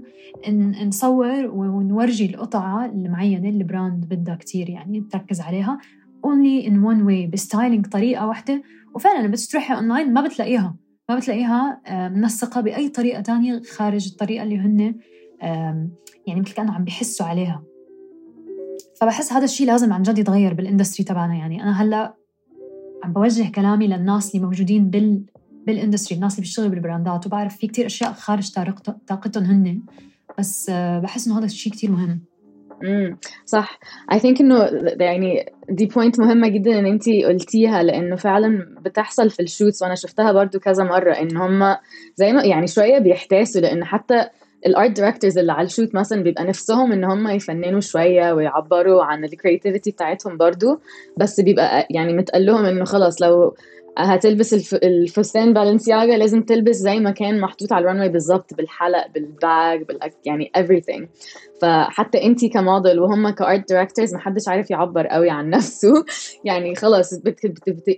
نصور 0.83 1.45
ونورجي 1.45 2.25
القطعة 2.25 2.85
المعينة 2.85 3.49
اللي 3.49 3.61
ال 3.61 3.69
brand 3.69 4.05
بدها 4.05 4.35
كتير 4.35 4.69
يعني 4.69 5.07
تركز 5.11 5.41
عليها 5.41 5.77
only 6.27 6.65
in 6.65 6.73
one 6.73 7.07
way 7.07 7.31
ب 7.33 7.40
styling 7.40 7.87
طريقة 7.87 8.27
واحدة. 8.27 8.61
وفعلا 8.95 9.27
بس 9.27 9.47
تروحي 9.47 9.73
اونلاين 9.73 10.13
ما 10.13 10.21
بتلاقيها 10.21 10.75
ما 11.09 11.15
بتلاقيها 11.15 11.81
منسقة 12.09 12.61
بأي 12.61 12.89
طريقة 12.89 13.21
تانية 13.21 13.61
خارج 13.61 14.07
الطريقة 14.11 14.43
اللي 14.43 14.57
هن 14.57 14.95
يعني 16.27 16.41
مثل 16.41 16.53
كأنه 16.53 16.73
عم 16.73 16.83
بيحثوا 16.83 17.25
عليها. 17.25 17.63
فبحس 19.01 19.33
هذا 19.33 19.43
الشيء 19.43 19.67
لازم 19.67 19.93
عن 19.93 20.01
جد 20.01 20.17
يتغير 20.17 20.53
بال 20.53 20.64
industry 20.64 21.05
تبعنا 21.05 21.35
يعني. 21.35 21.63
أنا 21.63 21.81
هلأ 21.81 22.18
عم 23.03 23.13
بوجه 23.13 23.51
كلامي 23.51 23.87
للناس 23.87 24.35
اللي 24.35 24.45
موجودين 24.45 24.89
بال 24.89 25.21
بال 25.67 25.77
industry 25.77 26.15
الناس 26.15 26.33
اللي 26.33 26.41
بيشتغلوا 26.41 26.69
بالبراندات 26.69 27.25
وبعرف 27.25 27.57
في 27.57 27.67
كتير 27.67 27.85
أشياء 27.85 28.13
خارج 28.13 28.51
طاقتهم 29.07 29.43
هن. 29.43 29.81
بس 30.39 30.69
بحس 31.03 31.27
إنه 31.27 31.39
هذا 31.39 31.45
الشيء 31.45 31.73
كتير 31.73 31.91
مهم. 31.91 32.21
امم 32.83 33.17
صح. 33.45 33.79
I 34.11 34.19
think 34.19 34.41
إنه 34.41 34.63
يعني 34.99 35.45
دي 35.69 35.85
point 35.85 36.19
مهمة 36.19 36.47
جدا 36.47 36.79
إن 36.79 36.85
انت 36.85 37.09
قلتيها 37.09 37.83
لأنه 37.83 38.15
فعلا 38.15 38.75
بتحصل 38.85 39.29
في 39.29 39.41
ال 39.41 39.47
shoots 39.47 39.81
وأنا 39.81 39.95
شفتها 39.95 40.31
برضو 40.31 40.59
كذا 40.59 40.83
مرة 40.83 41.11
إن 41.11 41.37
هم 41.37 41.75
زي 42.15 42.33
ما 42.33 42.43
يعني 42.43 42.67
شوية 42.67 42.99
بيحتاسوا 42.99 43.61
لأن 43.61 43.83
حتى 43.85 44.29
ال 44.65 44.72
art 44.72 44.91
directors 44.91 45.37
اللي 45.37 45.51
على 45.51 45.65
ال 45.65 45.70
shoot 45.70 45.95
مثلا 45.95 46.23
بيبقى 46.23 46.43
نفسهم 46.43 46.91
إن 46.91 47.03
هم 47.03 47.27
يفننوا 47.27 47.79
شوية 47.79 48.33
ويعبروا 48.33 49.03
عن 49.03 49.23
ال 49.23 49.30
creativity 49.30 49.91
بتاعتهم 49.91 50.37
برضو 50.37 50.79
بس 51.17 51.39
بيبقى 51.39 51.87
يعني 51.89 52.13
متقال 52.13 52.45
لهم 52.45 52.65
إنه 52.65 52.85
خلاص 52.85 53.21
لو 53.21 53.55
هتلبس 53.97 54.73
الفستان 54.73 55.53
Balenciaga 55.53 56.17
لازم 56.17 56.41
تلبس 56.43 56.75
زي 56.75 56.99
ما 56.99 57.11
كان 57.11 57.39
محطوط 57.41 57.73
على 57.73 57.83
ال 57.83 57.87
runway 57.87 58.09
بالظبط 58.09 58.53
بالحلق 58.53 59.07
بال 59.07 59.39
bag 59.39 59.85
يعني 60.25 60.51
everything. 60.57 61.05
فحتى 61.61 62.23
انت 62.23 62.45
كموديل 62.45 62.99
وهم 62.99 63.29
ك 63.29 63.39
art 63.39 63.69
directors 63.69 64.15
محدش 64.15 64.47
عارف 64.47 64.71
يعبر 64.71 65.07
قوي 65.07 65.29
عن 65.29 65.49
نفسه. 65.49 66.05
يعني 66.45 66.75
خلاص 66.75 67.13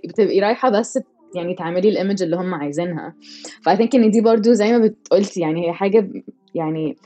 بتبقي 0.04 0.40
رايحة 0.40 0.70
بس 0.70 0.98
يعني 1.34 1.54
تعملي 1.54 1.88
ال 1.88 1.94
image 1.94 2.22
اللي 2.22 2.36
هم 2.36 2.54
عايزينها. 2.54 3.14
ف 3.64 3.76
I 3.76 3.79
think 3.79 3.94
إن 3.94 4.10
دي 4.10 4.20
برضو 4.20 4.52
زي 4.52 4.72
ما 4.72 4.78
بتقولتي 4.78 5.40
يعني 5.40 5.68
هي 5.68 5.72
حاجة 5.72 6.08
يعني 6.54 6.96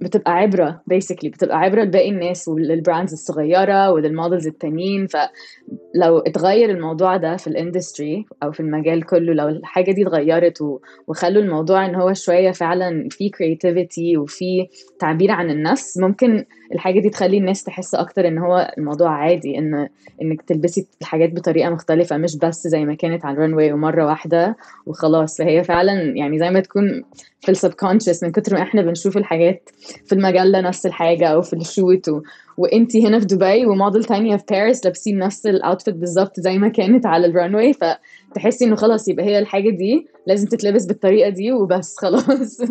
بتبقى 0.00 0.32
عبرة 0.32 0.80
basically 0.86 1.30
بتبقى 1.30 1.58
عبرة 1.58 1.82
لباقي 1.82 2.08
الناس 2.10 2.48
ولل 2.48 2.69
brands 2.69 3.12
الصغيرة 3.12 3.90
ولل 3.90 4.09
models 4.09 4.46
التانيين. 4.46 5.06
فلو 5.06 6.18
اتغير 6.18 6.70
الموضوع 6.70 7.16
ده 7.16 7.36
في 7.36 7.46
ال 7.46 7.55
industry 7.55 8.26
أو 8.42 8.52
في 8.52 8.60
المجال 8.60 9.02
كله 9.06 9.32
لو 9.32 9.48
الحاجة 9.48 9.92
دي 9.92 10.02
اتغيرت 10.06 10.58
وخلوا 11.06 11.42
الموضوع 11.42 11.86
إن 11.86 11.94
هو 11.94 12.12
شوية 12.12 12.50
فعلا 12.50 13.08
في 13.10 13.28
creativity 13.28 14.16
وفي 14.16 14.66
تعبير 14.98 15.30
عن 15.30 15.50
النفس 15.50 15.98
ممكن 15.98 16.44
الحاجة 16.74 17.00
دي 17.00 17.10
تخلي 17.10 17.38
الناس 17.38 17.64
تحس 17.64 17.94
أكتر 17.94 18.28
إن 18.28 18.38
هو 18.38 18.74
الموضوع 18.78 19.10
عادي 19.10 19.58
إن 19.58 19.88
إنك 20.22 20.42
تلبسي 20.42 20.86
الحاجات 21.00 21.32
بطريقة 21.32 21.70
مختلفة 21.70 22.16
مش 22.16 22.36
بس 22.36 22.66
زي 22.66 22.84
ما 22.84 22.94
كانت 22.94 23.24
على 23.24 23.34
ال 23.34 23.39
runway 23.39 23.72
ومرة 23.72 24.06
واحدة 24.06 24.56
وخلاص. 24.86 25.38
فهي 25.38 25.64
فعلا 25.64 25.92
يعني 26.16 26.38
زي 26.38 26.50
ما 26.50 26.60
تكون 26.60 27.02
في 27.40 27.48
ال 27.50 27.55
subconscious 27.55 28.22
من 28.22 28.32
كتر 28.32 28.54
ما 28.54 28.62
إحنا 28.62 28.82
بنشوف 28.82 29.16
الحاجات 29.16 29.70
في 30.06 30.12
المجله 30.12 30.60
نفس 30.60 30.86
الحاجة 30.86 31.26
أو 31.28 31.42
في 31.42 31.52
ال 31.52 31.61
shoot 31.61 32.08
و... 32.08 32.22
وإنتي 32.58 33.06
هنا 33.06 33.18
في 33.18 33.26
دبي 33.26 33.66
وموديل 33.66 34.04
تانية 34.04 34.36
في 34.36 34.44
باريس 34.50 34.84
لابسين 34.84 35.18
نفس 35.18 35.46
ال 35.46 35.53
outfit 35.53 35.94
بالظبط 35.94 36.40
زي 36.40 36.58
ما 36.58 36.68
كانت 36.68 37.06
على 37.06 37.26
ال 37.26 37.33
runway 37.33 37.72
فتحسي 37.72 38.64
إنه 38.64 38.76
خلاص 38.76 39.08
يبقى 39.08 39.24
هي 39.24 39.38
الحاجة 39.38 39.70
دي 39.70 40.06
لازم 40.26 40.48
تتلبس 40.48 40.86
بالطريقة 40.86 41.28
دي 41.28 41.52
وبس 41.52 41.96
خلاص. 42.02 42.62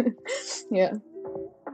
Yeah. 0.74 0.98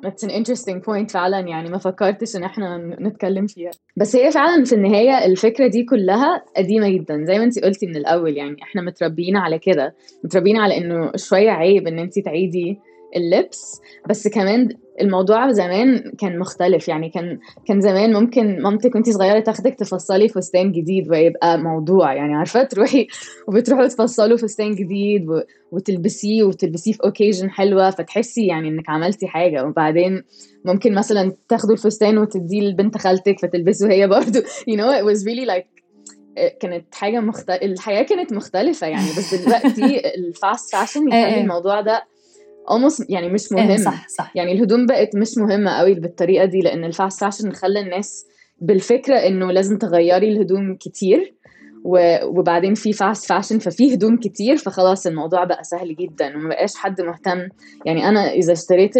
That's 0.05 0.23
an 0.23 0.29
interesting 0.29 0.81
point 0.81 1.11
فعلا 1.11 1.39
يعني 1.39 1.69
ما 1.69 1.77
فكرتش 1.77 2.35
إن 2.35 2.43
إحنا 2.43 2.77
نتكلم 2.77 3.47
فيها. 3.47 3.71
بس 3.97 4.15
هي 4.15 4.31
فعلا 4.31 4.63
في 4.63 4.75
النهاية 4.75 5.25
الفكرة 5.25 5.67
دي 5.67 5.83
كلها 5.83 6.43
قديمة 6.57 6.89
جدا 6.89 7.23
زي 7.25 7.37
ما 7.37 7.43
انت 7.43 7.59
قلتي 7.59 7.87
من 7.87 7.95
الأول 7.95 8.37
يعني 8.37 8.55
إحنا 8.63 8.81
متربيين 8.81 9.37
على 9.37 9.59
كده. 9.59 9.95
متربيين 10.23 10.57
على 10.57 10.77
إنه 10.77 11.11
شوية 11.15 11.49
عيب 11.49 11.87
إن 11.87 11.99
انت 11.99 12.19
تعيدي 12.19 12.79
اللبس 13.15 13.81
بس 14.09 14.27
كمان 14.27 14.69
الموضوع 15.01 15.51
زمان 15.51 16.11
كان 16.19 16.39
مختلف. 16.39 16.87
يعني 16.87 17.09
كان 17.09 17.39
كان 17.65 17.81
زمان 17.81 18.13
ممكن 18.13 18.61
مامتك 18.61 18.95
وانت 18.95 19.09
صغيرة 19.09 19.39
تاخدك 19.39 19.75
تفصلي 19.75 20.29
فستان 20.29 20.71
جديد 20.71 21.09
ويبقى 21.09 21.57
موضوع. 21.57 22.13
يعني 22.13 22.35
عارفة 22.35 22.63
تروحي 22.63 23.07
وبتروحوا 23.47 23.87
تفصلوا 23.87 24.37
فستان 24.37 24.75
جديد 24.75 25.25
وتلبسيه 25.71 26.43
وتلبسيه 26.43 26.91
في 26.91 26.99
occasion 27.03 27.49
حلوة 27.49 27.89
فتحسي 27.89 28.47
يعني 28.47 28.67
انك 28.67 28.89
عملتي 28.89 29.27
حاجة. 29.27 29.65
وبعدين 29.65 30.23
ممكن 30.65 30.93
مثلا 30.93 31.35
تاخدوا 31.49 31.73
الفستان 31.73 32.17
وتديه 32.17 32.61
لبنت 32.61 32.97
خالتك 32.97 33.39
فتلبسه 33.39 33.91
هي 33.91 34.07
برضه 34.07 34.39
you 34.71 34.75
know 34.77 34.91
it 34.99 35.05
was 35.05 35.23
really 35.23 35.47
like 35.55 35.77
كانت 36.59 36.95
حاجة 36.95 37.19
مختلفه 37.19 37.65
الحياة 37.65 38.03
كانت 38.03 38.33
مختلفة 38.33 38.87
يعني. 38.87 39.09
بس 39.17 39.33
دلوقتي 39.33 40.01
ال 40.17 40.29
fast 40.29 40.75
fashion 40.75 41.07
يخلي 41.07 41.41
الموضوع 41.41 41.81
ده 41.81 42.03
almost 42.71 43.05
يعني 43.09 43.29
مش 43.29 43.51
مهم. 43.51 43.69
إيه 43.69 43.77
صح 43.77 44.07
صح. 44.07 44.31
يعني 44.35 44.51
الهدوم 44.51 44.85
بقت 44.85 45.15
مش 45.15 45.37
مهمة 45.37 45.71
قوي 45.71 45.93
بالطريقة 45.93 46.45
دي 46.45 46.59
لأن 46.59 46.83
ال 46.83 46.90
fast 46.90 47.19
fashion 47.21 47.51
خلى 47.51 47.79
الناس 47.79 48.25
بالفكرة 48.61 49.15
إنه 49.15 49.51
لازم 49.51 49.77
تغيري 49.77 50.29
الهدوم 50.29 50.75
كتير 50.75 51.33
وبعدين 52.23 52.73
في 52.73 52.93
fast 52.93 53.25
fashion 53.29 53.59
ففي 53.59 53.93
هدوم 53.93 54.17
كتير 54.17 54.57
فخلاص 54.57 55.07
الموضوع 55.07 55.43
بقى 55.43 55.63
سهل 55.63 55.95
جدا 55.95 56.35
وما 56.37 56.49
بقاش 56.49 56.75
حد 56.75 57.01
مهتم. 57.01 57.49
يعني 57.85 58.09
أنا 58.09 58.31
إذا 58.31 58.53
اشتريت 58.53 58.93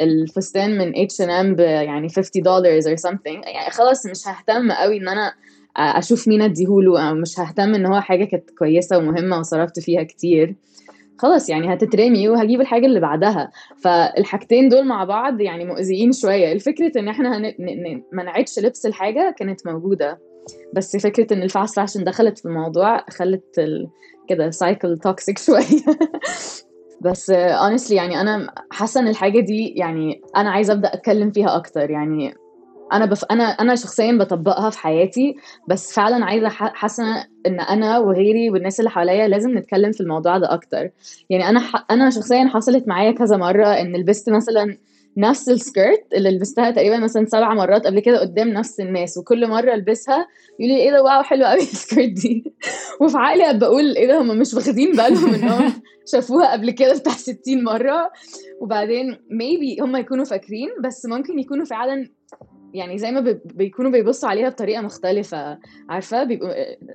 الفستان 0.00 0.78
من 0.78 0.92
اتش 0.98 1.20
ان 1.20 1.30
ام 1.30 1.60
يعني 1.60 2.08
50 2.08 2.42
دولار 2.42 2.80
or 2.80 2.84
something 2.84 3.26
يعني 3.54 3.70
خلاص 3.70 4.06
مش 4.06 4.28
ههتم 4.28 4.72
قوي 4.72 4.96
إن 4.96 5.08
أنا 5.08 5.32
أشوف 5.76 6.28
مين 6.28 6.42
أديهوله 6.42 7.08
أو 7.08 7.14
مش 7.14 7.40
ههتم 7.40 7.74
إن 7.74 7.86
هو 7.86 8.00
حاجة 8.00 8.24
كانت 8.24 8.50
كويسة 8.50 8.98
ومهمة 8.98 9.38
وصرفت 9.38 9.80
فيها 9.80 10.02
كتير. 10.02 10.54
خلاص 11.18 11.48
يعني 11.48 11.74
هتترمي 11.74 12.28
وهجيب 12.28 12.60
الحاجة 12.60 12.86
اللي 12.86 13.00
بعدها. 13.00 13.50
فالحاجتين 13.76 14.68
دول 14.68 14.86
مع 14.86 15.04
بعض 15.04 15.40
يعني 15.40 15.64
مؤذيين 15.64 16.12
شوية. 16.12 16.52
الفكرة 16.52 16.92
إن 17.00 17.08
إحنا 17.08 17.38
هن... 17.38 17.54
ما 18.12 18.22
نعيدش 18.22 18.58
لبس 18.58 18.86
الحاجة 18.86 19.34
كانت 19.38 19.66
موجودة. 19.66 20.18
بس 20.74 20.96
فكرة 20.96 21.34
إن 21.34 21.42
ال 21.42 21.49
fast 21.49 21.76
fashion 21.76 22.04
دخلت 22.04 22.38
في 22.38 22.44
الموضوع 22.44 23.04
خلت 23.10 23.58
ال... 23.58 23.88
كده 24.28 24.50
cycle 24.50 24.98
toxic 24.98 25.38
شوية. 25.46 25.98
بس 27.00 27.32
honestly 27.32 27.92
يعني 27.92 28.20
أنا 28.20 28.54
حاسة 28.70 29.00
إن 29.00 29.08
الحاجة 29.08 29.40
دي 29.40 29.68
يعني 29.68 30.22
أنا 30.36 30.50
عايزة 30.50 30.72
أبدأ 30.72 30.94
أتكلم 30.94 31.30
فيها 31.30 31.56
أكتر. 31.56 31.90
يعني 31.90 32.34
أنا 32.92 33.06
بف... 33.06 33.24
أنا 33.24 33.44
أنا 33.44 33.74
شخصيا 33.74 34.12
بطبقها 34.12 34.70
في 34.70 34.78
حياتي 34.78 35.36
بس 35.68 35.92
فعلا 35.92 36.24
عايزة 36.24 36.48
حاسة 36.48 37.04
إن 37.46 37.60
أنا 37.60 37.98
وغيري 37.98 38.50
والناس 38.50 38.80
اللي 38.80 38.90
حواليا 38.90 39.28
لازم 39.28 39.58
نتكلم 39.58 39.92
في 39.92 40.00
الموضوع 40.00 40.38
ده 40.38 40.54
أكتر. 40.54 40.90
يعني 41.30 41.48
أنا 41.48 41.60
ح... 41.60 41.86
أنا 41.90 42.10
شخصيا 42.10 42.44
حصلت 42.44 42.88
معايا 42.88 43.12
كذا 43.12 43.36
مرة 43.36 43.66
إن 43.66 43.96
لبست 43.96 44.30
مثلا 44.30 44.78
نفس 45.16 45.48
ال 45.48 45.57
skirt 45.57 46.04
اللي 46.14 46.30
لبستها 46.30 46.70
تقريبا 46.70 46.98
مثلا 46.98 47.26
سبع 47.26 47.54
مرات 47.54 47.86
قبل 47.86 48.00
كده 48.00 48.20
قدام 48.20 48.48
نفس 48.48 48.80
الناس 48.80 49.18
وكل 49.18 49.48
مرة 49.48 49.74
ألبسها 49.74 50.26
يقول 50.60 50.72
لي 50.72 50.76
إيه 50.76 50.90
ده؟ 50.90 51.02
wow 51.02 51.22
حلوة 51.22 51.48
قوي 51.48 51.60
ال 51.72 51.78
skirt 51.78 52.08
دي. 52.08 52.54
وفي 53.00 53.18
عقلي 53.18 53.58
بقول 53.58 53.96
إيه 53.96 54.06
ده؟ 54.06 54.20
هم 54.20 54.38
مش 54.38 54.54
واخدين 54.54 54.92
بالهم 54.92 55.34
انهم 55.34 55.72
شافوها 56.12 56.52
قبل 56.52 56.70
كده 56.70 56.94
بتاع 56.98 57.12
60 57.12 57.64
مرة. 57.64 58.10
وبعدين 58.60 59.18
maybe 59.30 59.76
هم 59.80 59.96
يكونوا 59.96 60.24
فاكرين 60.24 60.68
بس 60.84 61.06
ممكن 61.06 61.38
يكونوا 61.38 61.64
فعلا 61.64 62.08
يعني 62.74 62.98
زي 62.98 63.10
ما 63.10 63.38
بيكونوا 63.44 63.90
بيبصوا 63.90 64.28
عليها 64.28 64.48
بطريقة 64.48 64.82
مختلفة 64.82 65.58
عارفة؟ 65.88 66.24
بيبقوا 66.24 66.52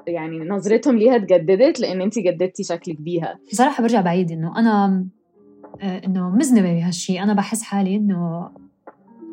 يعني 0.07 0.39
نظرتهم 0.39 0.97
ليها 0.97 1.15
اتجددت 1.15 1.79
لأن 1.79 2.01
انت 2.01 2.19
جددتي 2.19 2.63
شكلك 2.63 3.01
بيها 3.01 3.39
بصراحة 3.51 3.81
برجع 3.83 4.01
بعيد 4.01 4.31
إنه 4.31 4.59
أنا 4.59 5.05
آه، 5.81 6.01
إنه 6.05 6.29
مذنبه 6.29 6.73
بهالشيء 6.73 7.23
أنا 7.23 7.33
بحس 7.33 7.61
حالي 7.63 7.95
إنه 7.95 8.49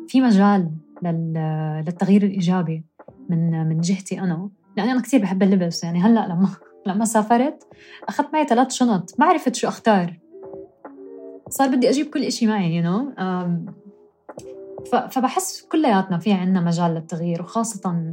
في 0.07 0.21
مجال 0.21 0.71
للتغيير 1.03 2.23
الإيجابي 2.23 2.83
من 3.29 3.67
من 3.67 3.81
جهتي 3.81 4.19
أنا. 4.19 4.49
لأني 4.77 4.91
أنا 4.91 5.01
كثير 5.01 5.21
بحب 5.21 5.43
اللبس. 5.43 5.83
يعني 5.83 5.99
هلأ 5.99 6.27
لما 6.27 6.49
لما 6.85 7.05
سافرت 7.05 7.63
أخذت 8.09 8.33
معي 8.33 8.45
ثلاث 8.45 8.71
شنط. 8.71 9.15
ما 9.19 9.25
عرفت 9.25 9.55
شو 9.55 9.67
أختار. 9.67 10.19
صار 11.49 11.67
بدي 11.67 11.89
أجيب 11.89 12.05
كل 12.05 12.31
شيء 12.31 12.47
معي 12.47 12.75
يو 12.75 12.83
you 12.83 12.85
know? 12.85 13.21
فبحس 14.89 15.61
كلياتنا 15.61 16.17
في 16.17 16.31
عندنا 16.31 16.61
مجال 16.61 16.91
للتغيير 16.91 17.41
وخاصة 17.41 18.11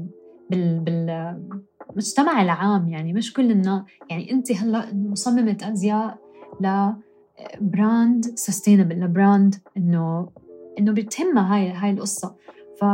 بال 0.51 0.81
بالمجتمع 0.81 2.43
العام. 2.43 2.89
يعني 2.89 3.13
مش 3.13 3.33
كل 3.33 3.51
الناس 3.51 3.83
يعني 4.11 4.33
انت 4.33 4.53
هلا 4.53 4.95
مصممة 4.95 5.57
أزياء 5.63 6.19
ل 6.61 6.88
brand 6.88 8.25
sustainable 8.35 9.01
ل 9.01 9.10
brand 9.10 9.55
انه 9.77 10.29
إنه 10.79 10.93
بتهمها 10.93 11.55
هاي 11.55 11.71
هاي 11.71 11.91
القصة. 11.91 12.37
ف 12.81 12.85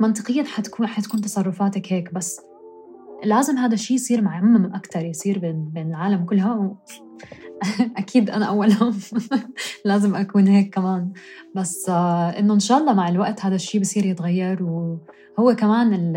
منطقيا 0.00 0.44
حتكون 0.44 0.86
حتكون 0.86 1.20
تصرفاتك 1.20 1.92
هيك 1.92 2.14
بس 2.14 2.40
لازم 3.24 3.58
هذا 3.58 3.74
الشيء 3.74 3.94
يصير 3.94 4.22
مع 4.22 4.68
أكثر 4.74 5.04
يصير 5.04 5.38
بين 5.38 5.64
بين 5.64 5.88
العالم 5.88 6.24
كلها 6.24 6.76
أكيد 7.96 8.30
أنا 8.30 8.44
أولهم 8.44 8.94
لازم 9.84 10.14
أكون 10.14 10.48
هيك 10.48 10.74
كمان. 10.74 11.12
بس 11.56 11.88
آه، 11.88 12.28
إنه 12.28 12.54
إن 12.54 12.60
شاء 12.60 12.78
الله 12.78 12.92
مع 12.92 13.08
الوقت 13.08 13.44
هذا 13.44 13.54
الشيء 13.54 13.80
بصير 13.80 14.06
يتغير 14.06 14.62
وهو 14.62 15.54
كمان 15.56 16.16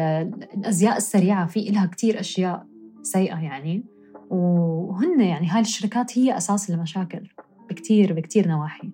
الأزياء 0.58 0.98
السريعة 0.98 1.48
في 1.48 1.70
إلها 1.70 1.86
كتير 1.86 2.20
أشياء 2.20 2.66
سيئة 3.02 3.40
يعني. 3.40 3.86
وهن 4.30 5.22
يعني 5.22 5.48
هاي 5.48 5.62
الشركات 5.62 6.18
هي 6.18 6.38
أساس 6.38 6.70
المشاكل 6.70 7.30
بكتير 7.70 8.14
بكتير 8.14 8.48
نواحي. 8.48 8.92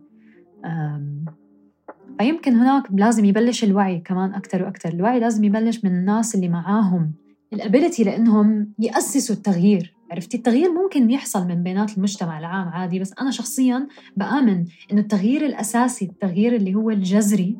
فيمكن 2.20 2.56
هناك 2.56 2.84
لازم 2.92 3.26
يبلش 3.26 3.64
الوعي 3.64 4.00
كمان 4.00 4.34
أكثر 4.34 4.64
وأكثر 4.64 4.90
الوعي 4.90 5.20
لازم 5.20 5.44
يبلش 5.44 5.86
من 5.86 5.92
الناس 5.92 6.36
اللي 6.36 6.50
معاهم 6.50 7.14
الابيلتي 7.54 8.04
لإنهم 8.04 8.74
يأسسوا 8.80 9.36
التغيير. 9.36 9.96
عرفتي؟ 10.12 10.38
التغيير 10.38 10.72
ممكن 10.72 11.12
يحصل 11.12 11.48
من 11.48 11.64
بينات 11.64 11.98
المجتمع 11.98 12.40
العام 12.40 12.68
عادي 12.68 13.00
بس 13.00 13.14
أنا 13.22 13.32
شخصيا 13.32 13.88
بآمن 14.18 14.66
انه 14.92 15.02
التغيير 15.02 15.46
الأساسي 15.46 16.06
التغيير 16.06 16.56
اللي 16.56 16.76
هو 16.76 16.90
الجذري 16.90 17.58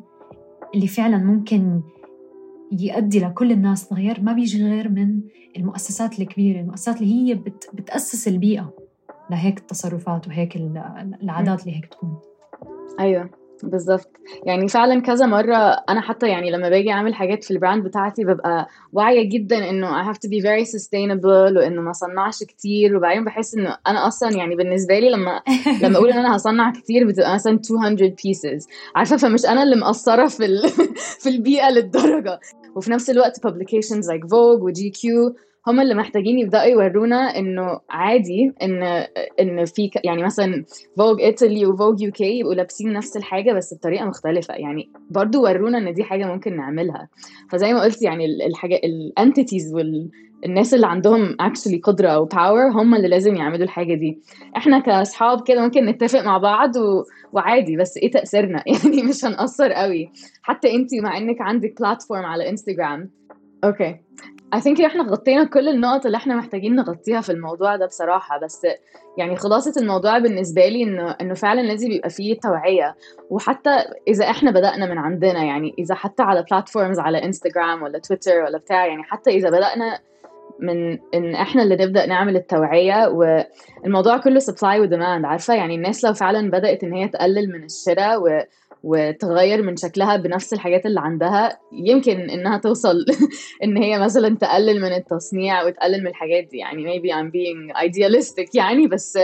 اللي 0.74 0.86
فعلا 0.86 1.18
ممكن 1.18 1.80
يؤدي 2.72 3.20
لكل 3.20 3.52
الناس 3.52 3.88
تغير 3.88 4.20
ما 4.22 4.32
بيجي 4.32 4.64
غير 4.64 4.88
من 4.88 5.20
المؤسسات 5.56 6.18
الكبيرة 6.18 6.60
المؤسسات 6.60 7.02
اللي 7.02 7.14
هي 7.14 7.34
بت 7.34 7.70
بتأسس 7.74 8.28
البيئة 8.28 8.74
لهيك 9.30 9.58
التصرفات 9.58 10.28
وهيك 10.28 10.56
العادات 11.22 11.60
اللي 11.62 11.76
هيك 11.76 11.86
تكون. 11.86 12.18
أيوة. 13.00 13.39
بالظبط. 13.62 14.10
يعني 14.46 14.68
فعلا 14.68 15.00
كذا 15.00 15.26
مرة 15.26 15.56
أنا 15.88 16.00
حتى 16.00 16.28
يعني 16.28 16.50
لما 16.50 16.68
باجي 16.68 16.90
أعمل 16.90 17.14
حاجات 17.14 17.44
في 17.44 17.50
البراند 17.50 17.84
بتاعتي 17.84 18.24
ببقى 18.24 18.68
واعية 18.92 19.28
جدا 19.28 19.70
إنه 19.70 20.02
I 20.02 20.14
have 20.14 20.18
to 20.18 20.28
be 20.28 20.42
very 20.42 20.70
sustainable 20.72 21.56
وإنه 21.56 21.82
ما 21.82 21.90
أصنعش 21.90 22.42
كتير. 22.42 22.96
وبعدين 22.96 23.24
بحس 23.24 23.54
إنه 23.54 23.76
أنا 23.86 24.06
أصلا 24.06 24.36
يعني 24.36 24.56
بالنسبة 24.56 24.98
لي 24.98 25.10
لما 25.10 25.42
لما 25.82 25.96
أقول 25.96 26.10
إن 26.10 26.18
أنا 26.18 26.36
هصنع 26.36 26.72
كتير 26.72 27.06
بتبقى 27.08 27.34
مثلا 27.34 27.60
200 27.70 28.08
pieces. 28.08 28.66
عارفة؟ 28.94 29.16
فمش 29.16 29.44
أنا 29.46 29.62
اللي 29.62 29.76
مقصرة 29.76 30.26
في 30.26 30.44
ال... 30.44 30.68
في 31.22 31.28
البيئة 31.28 31.70
للدرجة. 31.70 32.40
وفي 32.76 32.90
نفس 32.90 33.10
الوقت 33.10 33.46
publications 33.46 34.04
like 34.06 34.24
Vogue 34.24 34.62
و 34.62 34.70
GQ 34.72 35.32
هم 35.66 35.80
اللي 35.80 35.94
محتاجين 35.94 36.38
يبدأوا 36.38 36.64
يورونا 36.64 37.38
إنه 37.38 37.80
عادي 37.90 38.52
إن 38.62 38.82
إن 39.40 39.64
في 39.64 39.90
يعني 40.04 40.22
مثلا 40.22 40.64
Vogue 40.98 41.20
ايطالي 41.20 41.66
و 41.66 42.02
Vogue 42.02 42.12
UK 42.12 42.38
يبقوا 42.38 42.54
لابسين 42.54 42.92
نفس 42.92 43.16
الحاجة 43.16 43.52
بس 43.52 43.74
بطريقة 43.74 44.04
مختلفة. 44.04 44.54
يعني 44.54 44.90
برضو 45.10 45.42
ورونا 45.42 45.78
إن 45.78 45.94
دي 45.94 46.04
حاجة 46.04 46.24
ممكن 46.24 46.56
نعملها. 46.56 47.08
فزي 47.50 47.72
ما 47.72 47.82
قلت 47.82 48.02
يعني 48.02 48.46
الحاجة 48.46 48.80
ال 48.84 48.94
entities 48.94 49.74
وال 49.74 50.10
الناس 50.44 50.74
اللي 50.74 50.86
عندهم 50.86 51.36
actually 51.40 51.76
قدرة 51.78 52.08
أو 52.08 52.24
power 52.24 52.70
هم 52.70 52.94
اللي 52.94 53.08
لازم 53.08 53.34
يعملوا 53.34 53.64
الحاجة 53.64 53.94
دي. 53.94 54.18
إحنا 54.56 54.78
كأصحاب 54.78 55.42
كده 55.46 55.62
ممكن 55.62 55.84
نتفق 55.86 56.24
مع 56.24 56.38
بعض 56.38 56.76
و... 56.76 57.04
وعادي. 57.32 57.76
بس 57.76 57.96
إيه 57.96 58.10
تأثيرنا؟ 58.10 58.64
يعني 58.72 59.02
مش 59.02 59.24
هنأثر 59.24 59.72
قوي. 59.72 60.12
حتى 60.42 60.74
انت 60.74 60.94
مع 60.94 61.16
إنك 61.16 61.40
عندك 61.40 61.74
platform 61.80 62.24
على 62.24 62.48
انستغرام 62.48 63.10
okay 63.64 63.96
I 64.56 64.58
think 64.58 64.84
إحنا 64.84 65.02
غطينا 65.02 65.44
كل 65.44 65.68
النقط 65.68 66.06
اللي 66.06 66.16
إحنا 66.16 66.34
محتاجين 66.36 66.74
نغطيها 66.74 67.20
في 67.20 67.32
الموضوع 67.32 67.76
ده 67.76 67.86
بصراحة 67.86 68.38
بس 68.38 68.66
يعني 69.18 69.36
خلاصة 69.36 69.80
الموضوع 69.80 70.18
بالنسبة 70.18 70.68
لي 70.68 70.82
إنه 70.82 71.10
إنه 71.20 71.34
فعلا 71.34 71.60
لازم 71.60 71.90
يبقى 71.90 72.10
فيه 72.10 72.40
توعية. 72.40 72.96
وحتى 73.30 73.84
إذا 74.08 74.30
إحنا 74.30 74.50
بدأنا 74.50 74.86
من 74.86 74.98
عندنا 74.98 75.44
يعني 75.44 75.74
إذا 75.78 75.94
حتى 75.94 76.22
على 76.22 76.44
platforms 76.50 76.98
على 76.98 77.24
انستغرام 77.24 77.82
ولا 77.82 77.98
تويتر 77.98 78.42
ولا 78.44 78.58
بتاع 78.58 78.86
يعني 78.86 79.02
حتى 79.02 79.30
إذا 79.30 79.50
بدأنا 79.50 79.98
من 80.60 80.98
إن 81.14 81.34
إحنا 81.34 81.62
اللي 81.62 81.76
نبدأ 81.76 82.06
نعمل 82.06 82.36
التوعية 82.36 83.08
والموضوع 83.08 84.16
كله 84.18 84.38
supply 84.38 84.80
و 84.80 84.86
demand 84.86 85.24
عارفة؟ 85.24 85.54
يعني 85.54 85.74
الناس 85.74 86.04
لو 86.04 86.12
فعلا 86.12 86.50
بدأت 86.50 86.84
إن 86.84 86.92
هي 86.92 87.08
تقلل 87.08 87.52
من 87.52 87.64
الشراء 87.64 88.22
وتغير 88.82 89.62
من 89.62 89.76
شكلها 89.76 90.16
بنفس 90.16 90.52
الحاجات 90.52 90.86
اللي 90.86 91.00
عندها 91.00 91.58
يمكن 91.72 92.30
إنها 92.30 92.58
توصل 92.58 93.04
إن 93.64 93.76
هي 93.76 93.98
مثلا 93.98 94.36
تقلل 94.36 94.80
من 94.80 94.92
التصنيع 94.92 95.64
وتقلل 95.64 96.00
من 96.00 96.06
الحاجات 96.06 96.44
دي. 96.50 96.58
يعني 96.58 96.84
maybe 96.84 97.12
I'm 97.12 97.30
being 97.30 97.76
idealistic 97.86 98.48
يعني 98.54 98.86
بس 98.86 99.18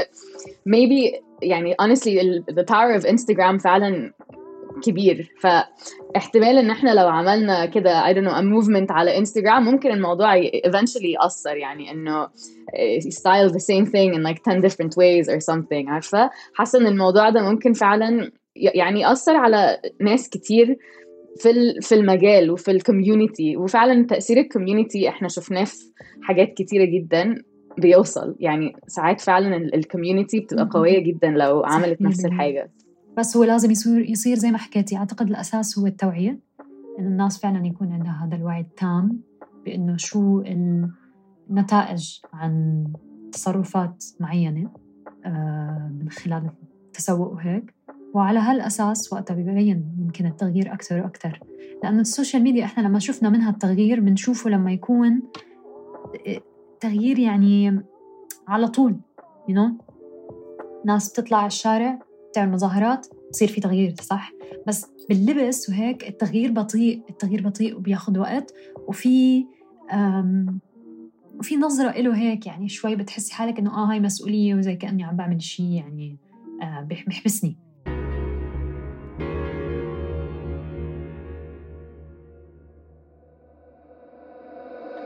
maybe 0.68 1.20
يعني 1.42 1.74
honestly 1.82 2.42
the 2.52 2.64
power 2.64 3.00
of 3.00 3.06
Instagram 3.06 3.56
فعلا 3.64 4.12
كبير. 4.82 5.32
فاحتمال 5.40 6.58
إن 6.58 6.70
إحنا 6.70 6.94
لو 6.94 7.08
عملنا 7.08 7.66
كده 7.66 8.12
I 8.12 8.16
don't 8.16 8.28
know 8.28 8.34
a 8.34 8.42
movement 8.42 8.90
على 8.90 9.18
انستغرام 9.18 9.64
ممكن 9.64 9.90
الموضوع 9.90 10.40
eventually 10.42 11.04
يأثر. 11.22 11.56
يعني 11.56 11.90
إنه 11.92 12.26
style 13.00 13.50
the 13.52 13.60
same 13.60 13.86
thing 13.86 14.14
in 14.14 14.22
like 14.22 14.42
10 14.44 14.60
different 14.60 14.92
ways 14.96 15.28
or 15.28 15.40
something 15.40 15.88
عارفة؟ 15.88 16.30
حاسة 16.54 16.78
إن 16.78 16.86
الموضوع 16.86 17.30
ده 17.30 17.42
ممكن 17.42 17.72
فعلا 17.72 18.32
يعني 18.56 19.12
أثر 19.12 19.36
على 19.36 19.80
ناس 20.00 20.28
كتير 20.28 20.78
في 21.36 21.80
في 21.80 21.94
المجال 21.94 22.50
وفي 22.50 22.70
ال 22.70 22.79
community 22.79 23.56
وفعلا 23.56 24.06
تأثير 24.06 24.40
ال 24.40 24.47
community 24.47 25.08
إحنا 25.08 25.28
شفناه 25.28 25.64
في 25.64 25.76
حاجات 26.22 26.54
كتيرة 26.54 26.84
جدا 26.84 27.42
بيوصل. 27.78 28.36
يعني 28.40 28.72
ساعات 28.86 29.20
فعلا 29.20 29.56
ال 29.56 29.65
community 29.65 30.40
بتبقى 30.40 30.68
قوية 30.72 30.98
جدا 30.98 31.30
لو 31.30 31.64
عملت 31.64 32.02
نفس 32.02 32.24
الحاجة. 32.24 32.72
بس 33.18 33.36
هو 33.36 33.44
لازم 33.44 33.70
يصير 33.70 34.10
يصير 34.10 34.36
زي 34.36 34.50
ما 34.50 34.58
حكيتي 34.58 34.96
أعتقد 34.96 35.28
الأساس 35.28 35.78
هو 35.78 35.86
التوعية. 35.86 36.40
إنه 36.98 37.08
الناس 37.08 37.40
فعلا 37.40 37.66
يكون 37.66 37.92
عندها 37.92 38.26
هذا 38.26 38.36
الوعي 38.36 38.60
التام 38.60 39.20
بإنه 39.64 39.96
شو 39.96 40.40
ال 40.40 40.90
نتائج 41.50 42.18
عن 42.32 42.84
تصرفات 43.32 44.04
معينة 44.20 44.70
آه، 45.26 45.92
من 46.00 46.10
خلال 46.10 46.50
التسوق 46.86 47.32
وهيك. 47.32 47.75
وعلى 48.16 48.38
هالأساس 48.38 49.12
وقتها 49.12 49.34
ببين 49.34 49.94
يمكن 49.98 50.26
التغيير 50.26 50.72
أكثر 50.72 51.00
وأكثر. 51.00 51.40
لأنه 51.84 52.00
السوشيال 52.00 52.42
ميديا 52.42 52.64
إحنا 52.64 52.82
لما 52.82 52.98
شفنا 52.98 53.30
منها 53.30 53.50
التغيير 53.50 54.00
بنشوفه 54.00 54.50
لما 54.50 54.72
يكون 54.72 55.22
تغيير 56.80 57.18
يعني 57.18 57.82
على 58.48 58.68
طول 58.68 58.96
you 59.50 59.54
know? 59.54 59.70
ناس 60.84 61.10
بتطلع 61.10 61.38
على 61.38 61.46
الشارع 61.46 61.98
بتعمل 62.30 62.52
مظاهرات 62.52 63.06
بصير 63.30 63.48
في 63.48 63.60
تغيير 63.60 63.94
صح؟ 64.00 64.32
بس 64.66 64.86
باللبس 65.08 65.68
وهيك 65.68 66.08
التغيير 66.08 66.52
بطيء 66.52 67.02
التغيير 67.10 67.48
بطيء 67.48 67.76
وبياخذ 67.76 68.18
وقت 68.18 68.54
وفي 68.88 69.46
وفي 71.38 71.56
نظرة 71.56 71.90
إله 71.90 72.16
هيك 72.16 72.46
يعني 72.46 72.68
شوي 72.68 72.96
بتحسي 72.96 73.34
حالك 73.34 73.58
إنه 73.58 73.70
آه 73.70 73.90
هاي 73.90 74.00
مسؤولية 74.00 74.54
وزي 74.54 74.76
كأني 74.76 75.04
عم 75.04 75.16
بعمل 75.16 75.42
شيء 75.42 75.66
يعني 75.66 76.18
آه 76.62 76.80
بيحبسني. 76.80 77.65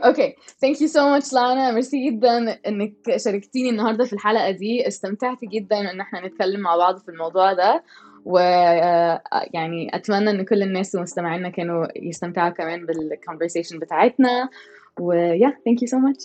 okay 0.05 0.35
thank 0.61 0.81
you 0.81 0.87
so 0.87 1.09
much 1.09 1.33
لانا 1.33 1.71
ميرسي 1.71 2.09
جدا 2.09 2.59
إنك 2.67 2.93
شاركتيني 3.17 3.69
النهارده 3.69 4.05
في 4.05 4.13
الحلقة 4.13 4.51
دي. 4.51 4.87
استمتعت 4.87 5.37
جدا 5.45 5.91
إن 5.91 6.01
إحنا 6.01 6.27
نتكلم 6.27 6.59
مع 6.59 6.75
بعض 6.75 6.97
في 6.97 7.09
الموضوع 7.09 7.53
ده. 7.53 7.83
و 8.25 8.37
آه، 8.37 9.21
يعني 9.53 9.95
أتمنى 9.95 10.29
إن 10.29 10.45
كل 10.45 10.63
الناس 10.63 10.95
ومستمعينا 10.95 11.49
كانوا 11.49 11.85
يستمتعوا 11.95 12.49
كمان 12.49 12.85
بال 12.85 12.98
conversation 12.98 13.79
بتاعتنا. 13.79 14.49
و 14.99 15.57
yeah 15.65 15.72
thank 15.72 15.81
you 15.81 15.87
so 15.87 15.97
much 15.97 16.23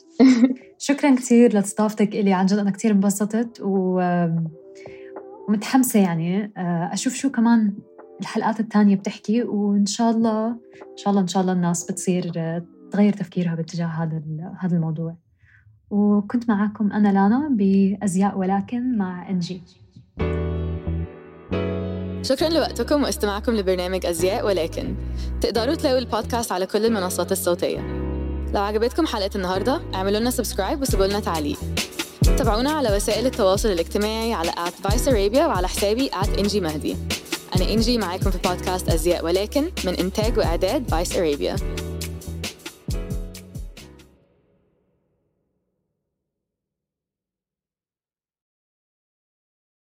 شكرا 0.78 1.14
كثير 1.14 1.52
لاستضافتك 1.52 2.14
إلي. 2.14 2.32
عن 2.32 2.46
جد 2.46 2.58
أنا 2.58 2.70
كثير 2.70 2.90
انبسطت 2.90 3.60
و 3.60 4.00
ومتحمسه 5.48 6.00
يعني 6.00 6.52
آه، 6.56 6.90
أشوف 6.92 7.14
شو 7.14 7.30
كمان 7.30 7.74
الحلقات 8.20 8.60
الثانية 8.60 8.96
بتحكي. 8.96 9.42
وإن 9.42 9.86
شاء 9.86 10.10
الله 10.10 10.46
إن 10.92 10.96
شاء 10.96 11.10
الله 11.10 11.22
إن 11.22 11.26
شاء 11.26 11.42
الله 11.42 11.52
الناس 11.52 11.90
بتصير 11.90 12.32
آه، 12.36 12.62
تغير 12.92 13.12
تفكيرها 13.12 13.54
باتجاه 13.54 13.86
هذا 13.86 14.22
هذا 14.60 14.76
الموضوع. 14.76 15.16
وكنت 15.90 16.48
معكم 16.48 16.92
أنا 16.92 17.08
لانا 17.08 17.48
بأزياء 17.50 18.38
ولكن 18.38 18.98
مع 18.98 19.30
إنجي. 19.30 19.62
شكرا 22.22 22.48
لوقتكم 22.48 23.02
واستماعكم 23.02 23.52
لبرنامج 23.52 24.06
أزياء 24.06 24.46
ولكن. 24.46 24.94
تقدروا 25.40 25.74
تلاقوا 25.74 25.98
البودكاست 25.98 26.52
على 26.52 26.66
كل 26.66 26.86
المنصات 26.86 27.32
الصوتية. 27.32 27.80
لو 28.54 28.60
عجبتكم 28.62 29.06
حلقة 29.06 29.30
النهارده 29.36 29.80
اعملوا 29.94 30.20
لنا 30.20 30.30
subscribe 30.30 30.80
وسيبوا 30.80 31.06
لنا 31.06 31.20
تعليق. 31.20 31.58
تابعونا 32.38 32.70
على 32.70 32.96
وسائل 32.96 33.26
التواصل 33.26 33.68
الاجتماعي 33.68 34.32
على 34.32 34.50
@vice 34.84 35.08
arabia 35.08 35.46
وعلى 35.46 35.68
حسابي 35.68 36.10
@انجي 36.38 36.60
مهدي 36.60 36.96
أنا 37.56 37.72
إنجي 37.72 37.98
معاكم 37.98 38.30
في 38.30 38.38
بودكاست 38.48 38.88
أزياء 38.88 39.24
ولكن 39.24 39.62
من 39.86 39.94
إنتاج 39.94 40.38
وإعداد 40.38 40.90
فايس 40.90 41.16
أرابيا 41.16 41.56